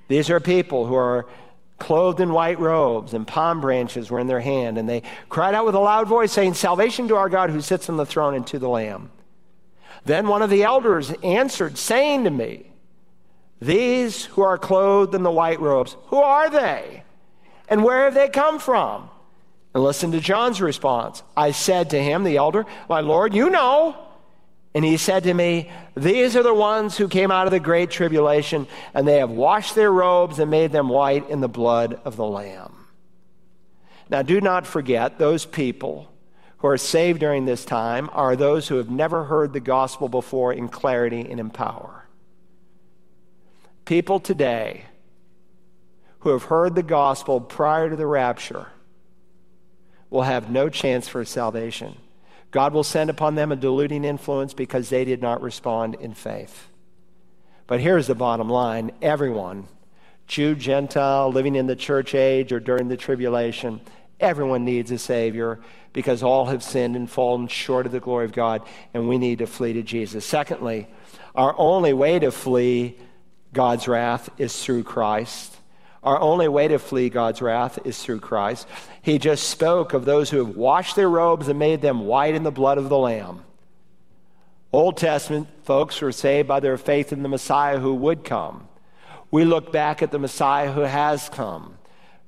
These 0.09 0.29
are 0.29 0.39
people 0.39 0.85
who 0.85 0.95
are 0.95 1.27
clothed 1.79 2.19
in 2.19 2.31
white 2.31 2.59
robes, 2.59 3.13
and 3.13 3.25
palm 3.25 3.61
branches 3.61 4.11
were 4.11 4.19
in 4.19 4.27
their 4.27 4.41
hand. 4.41 4.77
And 4.77 4.87
they 4.87 5.01
cried 5.29 5.55
out 5.55 5.65
with 5.65 5.75
a 5.75 5.79
loud 5.79 6.07
voice, 6.07 6.31
saying, 6.31 6.53
Salvation 6.53 7.07
to 7.07 7.15
our 7.15 7.29
God 7.29 7.49
who 7.49 7.61
sits 7.61 7.89
on 7.89 7.97
the 7.97 8.05
throne 8.05 8.35
and 8.35 8.45
to 8.47 8.59
the 8.59 8.69
Lamb. 8.69 9.09
Then 10.05 10.27
one 10.27 10.41
of 10.41 10.49
the 10.49 10.63
elders 10.63 11.11
answered, 11.23 11.77
saying 11.77 12.25
to 12.25 12.29
me, 12.29 12.71
these 13.61 14.25
who 14.25 14.41
are 14.41 14.57
clothed 14.57 15.13
in 15.13 15.23
the 15.23 15.31
white 15.31 15.59
robes, 15.59 15.95
who 16.07 16.17
are 16.17 16.49
they? 16.49 17.03
And 17.67 17.83
where 17.83 18.05
have 18.05 18.13
they 18.13 18.29
come 18.29 18.59
from? 18.59 19.09
And 19.73 19.83
listen 19.83 20.11
to 20.13 20.19
John's 20.19 20.61
response. 20.61 21.21
I 21.37 21.51
said 21.51 21.91
to 21.91 22.01
him, 22.01 22.23
the 22.23 22.37
elder, 22.37 22.65
My 22.89 23.01
Lord, 23.01 23.33
you 23.33 23.49
know. 23.49 23.97
And 24.73 24.85
he 24.85 24.97
said 24.97 25.23
to 25.23 25.33
me, 25.33 25.69
These 25.95 26.35
are 26.35 26.43
the 26.43 26.53
ones 26.53 26.97
who 26.97 27.07
came 27.07 27.31
out 27.31 27.47
of 27.47 27.51
the 27.51 27.59
great 27.59 27.89
tribulation, 27.89 28.67
and 28.93 29.07
they 29.07 29.17
have 29.17 29.29
washed 29.29 29.75
their 29.75 29.91
robes 29.91 30.39
and 30.39 30.49
made 30.49 30.71
them 30.71 30.89
white 30.89 31.29
in 31.29 31.41
the 31.41 31.47
blood 31.47 31.99
of 32.05 32.15
the 32.15 32.25
Lamb. 32.25 32.73
Now, 34.09 34.21
do 34.21 34.41
not 34.41 34.65
forget, 34.65 35.19
those 35.19 35.45
people 35.45 36.11
who 36.59 36.67
are 36.67 36.77
saved 36.77 37.19
during 37.19 37.45
this 37.45 37.65
time 37.65 38.09
are 38.13 38.35
those 38.35 38.67
who 38.67 38.75
have 38.75 38.89
never 38.89 39.25
heard 39.25 39.53
the 39.53 39.59
gospel 39.59 40.09
before 40.09 40.53
in 40.53 40.67
clarity 40.67 41.21
and 41.21 41.39
in 41.39 41.49
power. 41.49 41.98
People 43.89 44.19
today 44.19 44.83
who 46.19 46.29
have 46.29 46.43
heard 46.43 46.75
the 46.75 46.83
gospel 46.83 47.41
prior 47.41 47.89
to 47.89 47.95
the 47.95 48.05
rapture 48.05 48.67
will 50.11 50.21
have 50.21 50.51
no 50.51 50.69
chance 50.69 51.07
for 51.07 51.25
salvation. 51.25 51.97
God 52.51 52.71
will 52.71 52.83
send 52.83 53.09
upon 53.09 53.33
them 53.33 53.51
a 53.51 53.55
deluding 53.55 54.03
influence 54.03 54.53
because 54.53 54.89
they 54.89 55.05
did 55.05 55.23
not 55.23 55.41
respond 55.41 55.95
in 55.95 56.13
faith. 56.13 56.67
But 57.65 57.79
here's 57.79 58.05
the 58.05 58.13
bottom 58.13 58.47
line 58.47 58.91
everyone, 59.01 59.67
Jew, 60.27 60.53
Gentile, 60.53 61.31
living 61.31 61.55
in 61.55 61.65
the 61.65 61.75
church 61.75 62.13
age 62.13 62.51
or 62.51 62.59
during 62.59 62.89
the 62.89 62.95
tribulation, 62.95 63.81
everyone 64.19 64.65
needs 64.65 64.91
a 64.91 64.99
Savior 64.99 65.61
because 65.93 66.21
all 66.21 66.45
have 66.45 66.61
sinned 66.61 66.95
and 66.95 67.09
fallen 67.09 67.47
short 67.47 67.87
of 67.87 67.91
the 67.91 67.99
glory 67.99 68.25
of 68.25 68.33
God, 68.33 68.61
and 68.93 69.09
we 69.09 69.17
need 69.17 69.39
to 69.39 69.47
flee 69.47 69.73
to 69.73 69.81
Jesus. 69.81 70.25
Secondly, 70.25 70.87
our 71.33 71.55
only 71.57 71.93
way 71.93 72.19
to 72.19 72.29
flee 72.29 72.95
God's 73.53 73.87
wrath 73.87 74.29
is 74.37 74.63
through 74.63 74.83
Christ. 74.83 75.55
Our 76.03 76.19
only 76.19 76.47
way 76.47 76.67
to 76.69 76.79
flee 76.79 77.09
God's 77.09 77.41
wrath 77.41 77.79
is 77.83 78.01
through 78.01 78.21
Christ. 78.21 78.67
He 79.01 79.17
just 79.17 79.49
spoke 79.49 79.93
of 79.93 80.05
those 80.05 80.29
who 80.29 80.37
have 80.37 80.55
washed 80.55 80.95
their 80.95 81.09
robes 81.09 81.47
and 81.47 81.59
made 81.59 81.81
them 81.81 82.05
white 82.05 82.35
in 82.35 82.43
the 82.43 82.51
blood 82.51 82.77
of 82.77 82.89
the 82.89 82.97
Lamb. 82.97 83.43
Old 84.71 84.97
Testament 84.97 85.47
folks 85.63 85.99
were 85.99 86.11
saved 86.11 86.47
by 86.47 86.59
their 86.59 86.77
faith 86.77 87.11
in 87.11 87.23
the 87.23 87.29
Messiah 87.29 87.79
who 87.79 87.93
would 87.95 88.23
come. 88.23 88.67
We 89.31 89.43
look 89.43 89.71
back 89.71 90.01
at 90.01 90.11
the 90.11 90.19
Messiah 90.19 90.71
who 90.71 90.81
has 90.81 91.27
come. 91.29 91.75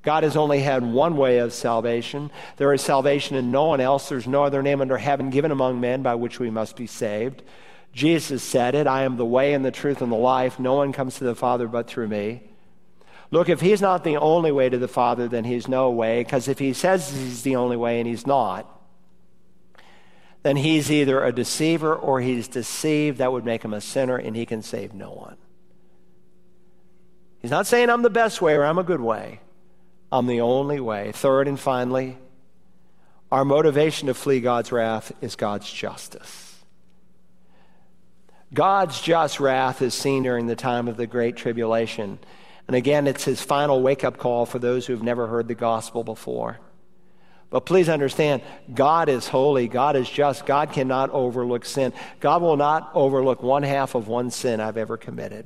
God 0.03 0.23
has 0.23 0.35
only 0.35 0.59
had 0.59 0.83
one 0.83 1.15
way 1.15 1.37
of 1.37 1.53
salvation. 1.53 2.31
There 2.57 2.73
is 2.73 2.81
salvation 2.81 3.35
in 3.35 3.51
no 3.51 3.65
one 3.65 3.79
else. 3.79 4.09
There's 4.09 4.27
no 4.27 4.43
other 4.43 4.63
name 4.63 4.81
under 4.81 4.97
heaven 4.97 5.29
given 5.29 5.51
among 5.51 5.79
men 5.79 6.01
by 6.01 6.15
which 6.15 6.39
we 6.39 6.49
must 6.49 6.75
be 6.75 6.87
saved. 6.87 7.43
Jesus 7.93 8.41
said 8.41 8.75
it 8.75 8.87
I 8.87 9.03
am 9.03 9.17
the 9.17 9.25
way 9.25 9.53
and 9.53 9.65
the 9.65 9.71
truth 9.71 10.01
and 10.01 10.11
the 10.11 10.17
life. 10.17 10.59
No 10.59 10.75
one 10.75 10.93
comes 10.93 11.15
to 11.15 11.23
the 11.23 11.35
Father 11.35 11.67
but 11.67 11.87
through 11.87 12.07
me. 12.07 12.43
Look, 13.31 13.47
if 13.47 13.61
he's 13.61 13.81
not 13.81 14.03
the 14.03 14.17
only 14.17 14.51
way 14.51 14.69
to 14.69 14.77
the 14.77 14.89
Father, 14.89 15.27
then 15.27 15.45
he's 15.45 15.67
no 15.67 15.89
way, 15.89 16.21
because 16.21 16.49
if 16.49 16.59
he 16.59 16.73
says 16.73 17.09
he's 17.11 17.43
the 17.43 17.55
only 17.55 17.77
way 17.77 17.99
and 17.99 18.07
he's 18.07 18.27
not, 18.27 18.67
then 20.43 20.57
he's 20.57 20.91
either 20.91 21.23
a 21.23 21.31
deceiver 21.31 21.95
or 21.95 22.19
he's 22.19 22.49
deceived. 22.49 23.19
That 23.19 23.31
would 23.31 23.45
make 23.45 23.63
him 23.63 23.73
a 23.73 23.79
sinner, 23.79 24.17
and 24.17 24.35
he 24.35 24.45
can 24.45 24.61
save 24.61 24.93
no 24.93 25.11
one. 25.11 25.37
He's 27.41 27.51
not 27.51 27.67
saying 27.67 27.89
I'm 27.89 28.01
the 28.01 28.09
best 28.09 28.41
way 28.41 28.55
or 28.55 28.65
I'm 28.65 28.77
a 28.77 28.83
good 28.83 29.01
way. 29.01 29.39
I'm 30.11 30.27
the 30.27 30.41
only 30.41 30.81
way. 30.81 31.13
Third 31.13 31.47
and 31.47 31.59
finally, 31.59 32.17
our 33.31 33.45
motivation 33.45 34.07
to 34.07 34.13
flee 34.13 34.41
God's 34.41 34.73
wrath 34.73 35.13
is 35.21 35.37
God's 35.37 35.71
justice. 35.71 36.50
God's 38.53 38.99
just 38.99 39.39
wrath 39.39 39.81
is 39.81 39.93
seen 39.93 40.23
during 40.23 40.47
the 40.47 40.55
time 40.55 40.87
of 40.87 40.97
the 40.97 41.07
Great 41.07 41.37
Tribulation. 41.37 42.19
And 42.67 42.75
again, 42.75 43.07
it's 43.07 43.23
his 43.23 43.41
final 43.41 43.81
wake 43.81 44.03
up 44.03 44.17
call 44.17 44.45
for 44.45 44.59
those 44.59 44.85
who 44.85 44.93
have 44.93 45.03
never 45.03 45.27
heard 45.27 45.47
the 45.47 45.55
gospel 45.55 46.03
before. 46.03 46.59
But 47.49 47.65
please 47.65 47.89
understand, 47.89 48.41
God 48.73 49.09
is 49.09 49.27
holy. 49.27 49.67
God 49.67 49.95
is 49.95 50.09
just. 50.09 50.45
God 50.45 50.71
cannot 50.71 51.09
overlook 51.09 51.65
sin. 51.65 51.91
God 52.19 52.41
will 52.41 52.55
not 52.55 52.91
overlook 52.93 53.43
one 53.43 53.63
half 53.63 53.93
of 53.93 54.07
one 54.07 54.31
sin 54.31 54.61
I've 54.61 54.77
ever 54.77 54.95
committed. 54.97 55.45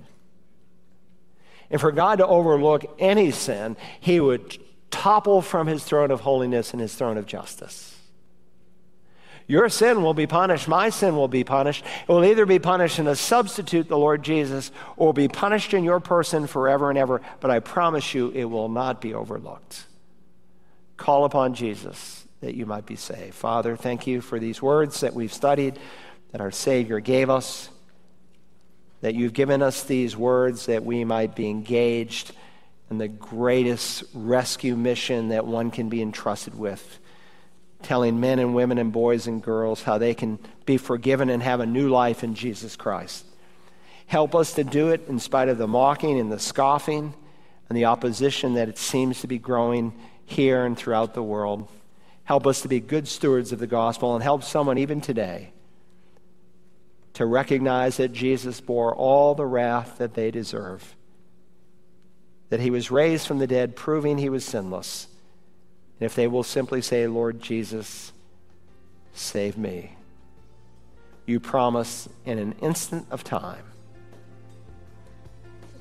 And 1.71 1.81
for 1.81 1.91
God 1.91 2.19
to 2.19 2.27
overlook 2.27 2.85
any 2.99 3.31
sin, 3.31 3.75
he 3.99 4.19
would 4.19 4.57
topple 4.91 5.41
from 5.41 5.65
his 5.65 5.83
throne 5.83 6.11
of 6.11 6.21
holiness 6.21 6.73
and 6.73 6.81
his 6.81 6.93
throne 6.93 7.17
of 7.17 7.25
justice. 7.25 7.94
Your 9.47 9.69
sin 9.69 10.01
will 10.01 10.13
be 10.13 10.27
punished. 10.27 10.67
My 10.67 10.89
sin 10.89 11.15
will 11.15 11.27
be 11.27 11.43
punished. 11.43 11.85
It 12.07 12.11
will 12.11 12.25
either 12.25 12.45
be 12.45 12.59
punished 12.59 12.97
in 12.97 13.07
a 13.07 13.15
substitute, 13.15 13.87
the 13.87 13.97
Lord 13.97 14.23
Jesus, 14.23 14.71
or 14.97 15.13
be 15.13 15.27
punished 15.27 15.73
in 15.73 15.83
your 15.83 15.99
person 15.99 16.47
forever 16.47 16.89
and 16.89 16.97
ever. 16.97 17.21
But 17.39 17.51
I 17.51 17.59
promise 17.59 18.13
you, 18.13 18.31
it 18.31 18.45
will 18.45 18.69
not 18.69 19.01
be 19.01 19.13
overlooked. 19.13 19.85
Call 20.97 21.25
upon 21.25 21.53
Jesus 21.53 22.25
that 22.41 22.55
you 22.55 22.65
might 22.65 22.85
be 22.85 22.95
saved. 22.95 23.35
Father, 23.35 23.75
thank 23.75 24.07
you 24.07 24.21
for 24.21 24.39
these 24.39 24.61
words 24.61 25.01
that 25.01 25.13
we've 25.13 25.33
studied, 25.33 25.77
that 26.31 26.41
our 26.41 26.51
Savior 26.51 26.99
gave 26.99 27.29
us 27.29 27.69
that 29.01 29.13
you've 29.13 29.33
given 29.33 29.61
us 29.61 29.83
these 29.83 30.17
words 30.17 30.65
that 30.65 30.83
we 30.83 31.03
might 31.03 31.35
be 31.35 31.47
engaged 31.47 32.31
in 32.89 32.97
the 32.97 33.07
greatest 33.07 34.03
rescue 34.15 34.75
mission 34.75 35.29
that 35.29 35.45
one 35.45 35.69
can 35.69 35.89
be 35.89 36.01
entrusted 36.01 36.57
with. 36.57 36.99
Telling 37.85 38.19
men 38.19 38.39
and 38.39 38.55
women 38.55 38.79
and 38.79 38.91
boys 38.91 39.27
and 39.27 39.43
girls 39.43 39.83
how 39.83 39.99
they 39.99 40.15
can 40.15 40.39
be 40.65 40.77
forgiven 40.77 41.29
and 41.29 41.43
have 41.43 41.59
a 41.59 41.67
new 41.67 41.87
life 41.87 42.23
in 42.23 42.33
Jesus 42.33 42.75
Christ. 42.75 43.27
Help 44.07 44.33
us 44.33 44.53
to 44.53 44.63
do 44.63 44.89
it 44.89 45.07
in 45.07 45.19
spite 45.19 45.49
of 45.49 45.59
the 45.59 45.67
mocking 45.67 46.19
and 46.19 46.31
the 46.31 46.39
scoffing 46.39 47.13
and 47.69 47.77
the 47.77 47.85
opposition 47.85 48.55
that 48.55 48.69
it 48.69 48.79
seems 48.79 49.21
to 49.21 49.27
be 49.27 49.37
growing 49.37 49.93
here 50.25 50.65
and 50.65 50.75
throughout 50.75 51.13
the 51.13 51.21
world. 51.21 51.67
Help 52.23 52.47
us 52.47 52.61
to 52.61 52.67
be 52.67 52.79
good 52.79 53.07
stewards 53.07 53.51
of 53.51 53.59
the 53.59 53.67
gospel 53.67 54.15
and 54.15 54.23
help 54.23 54.43
someone 54.43 54.79
even 54.79 54.99
today 54.99 55.51
to 57.13 57.27
recognize 57.27 57.97
that 57.97 58.11
Jesus 58.11 58.61
bore 58.61 58.95
all 58.95 59.35
the 59.35 59.45
wrath 59.45 59.99
that 59.99 60.15
they 60.15 60.31
deserve, 60.31 60.95
that 62.49 62.61
he 62.61 62.71
was 62.71 62.89
raised 62.89 63.27
from 63.27 63.37
the 63.37 63.45
dead, 63.45 63.75
proving 63.75 64.17
he 64.17 64.29
was 64.29 64.43
sinless. 64.43 65.07
And 65.99 66.05
if 66.05 66.15
they 66.15 66.27
will 66.27 66.43
simply 66.43 66.81
say, 66.81 67.07
Lord 67.07 67.41
Jesus, 67.41 68.11
save 69.13 69.57
me, 69.57 69.95
you 71.25 71.39
promise 71.39 72.09
in 72.25 72.37
an 72.37 72.53
instant 72.61 73.07
of 73.09 73.23
time 73.23 73.63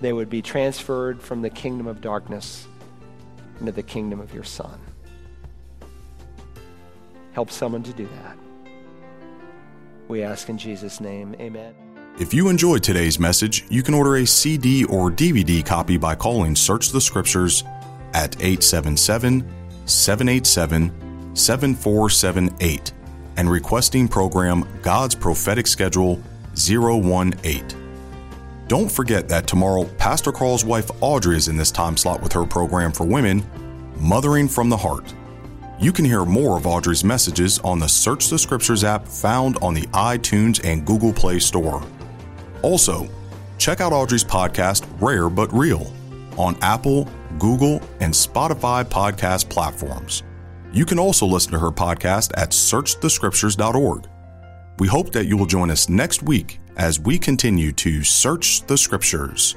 they 0.00 0.12
would 0.12 0.28
be 0.28 0.42
transferred 0.42 1.22
from 1.22 1.42
the 1.42 1.50
kingdom 1.50 1.86
of 1.86 2.00
darkness 2.00 2.66
into 3.60 3.72
the 3.72 3.82
kingdom 3.82 4.20
of 4.20 4.34
your 4.34 4.44
Son. 4.44 4.78
Help 7.32 7.50
someone 7.50 7.82
to 7.82 7.92
do 7.92 8.06
that. 8.06 8.36
We 10.08 10.22
ask 10.22 10.48
in 10.48 10.58
Jesus' 10.58 11.00
name, 11.00 11.34
amen. 11.40 11.74
If 12.18 12.32
you 12.32 12.48
enjoyed 12.48 12.82
today's 12.82 13.18
message, 13.18 13.64
you 13.70 13.82
can 13.82 13.94
order 13.94 14.16
a 14.16 14.26
CD 14.26 14.84
or 14.84 15.10
DVD 15.10 15.64
copy 15.64 15.96
by 15.96 16.14
calling 16.14 16.54
Search 16.54 16.90
the 16.90 17.00
Scriptures 17.00 17.64
at 18.12 18.36
877 18.36 19.63
787 19.86 21.36
7478 21.36 22.92
and 23.36 23.50
requesting 23.50 24.08
program 24.08 24.66
God's 24.82 25.14
Prophetic 25.14 25.66
Schedule 25.66 26.22
018. 26.56 27.84
Don't 28.68 28.90
forget 28.90 29.28
that 29.28 29.46
tomorrow, 29.46 29.84
Pastor 29.98 30.32
Carl's 30.32 30.64
wife 30.64 30.90
Audrey 31.00 31.36
is 31.36 31.48
in 31.48 31.56
this 31.56 31.70
time 31.70 31.96
slot 31.96 32.22
with 32.22 32.32
her 32.32 32.46
program 32.46 32.92
for 32.92 33.04
women, 33.04 33.44
Mothering 33.96 34.48
from 34.48 34.68
the 34.68 34.76
Heart. 34.76 35.14
You 35.78 35.92
can 35.92 36.04
hear 36.04 36.24
more 36.24 36.56
of 36.56 36.66
Audrey's 36.66 37.04
messages 37.04 37.58
on 37.58 37.78
the 37.78 37.88
Search 37.88 38.28
the 38.28 38.38
Scriptures 38.38 38.84
app 38.84 39.06
found 39.06 39.58
on 39.58 39.74
the 39.74 39.86
iTunes 39.88 40.64
and 40.64 40.86
Google 40.86 41.12
Play 41.12 41.40
Store. 41.40 41.82
Also, 42.62 43.08
check 43.58 43.80
out 43.80 43.92
Audrey's 43.92 44.24
podcast, 44.24 44.86
Rare 45.00 45.28
But 45.28 45.52
Real, 45.52 45.92
on 46.38 46.56
Apple, 46.62 47.08
Google, 47.38 47.80
and 48.00 48.12
Spotify 48.12 48.84
podcast 48.84 49.48
platforms. 49.48 50.22
You 50.72 50.84
can 50.84 50.98
also 50.98 51.26
listen 51.26 51.52
to 51.52 51.58
her 51.58 51.70
podcast 51.70 52.32
at 52.36 52.50
searchthescriptures.org. 52.50 54.08
We 54.78 54.88
hope 54.88 55.12
that 55.12 55.26
you 55.26 55.36
will 55.36 55.46
join 55.46 55.70
us 55.70 55.88
next 55.88 56.22
week 56.22 56.60
as 56.76 56.98
we 56.98 57.18
continue 57.18 57.70
to 57.72 58.02
search 58.02 58.66
the 58.66 58.76
Scriptures. 58.76 59.56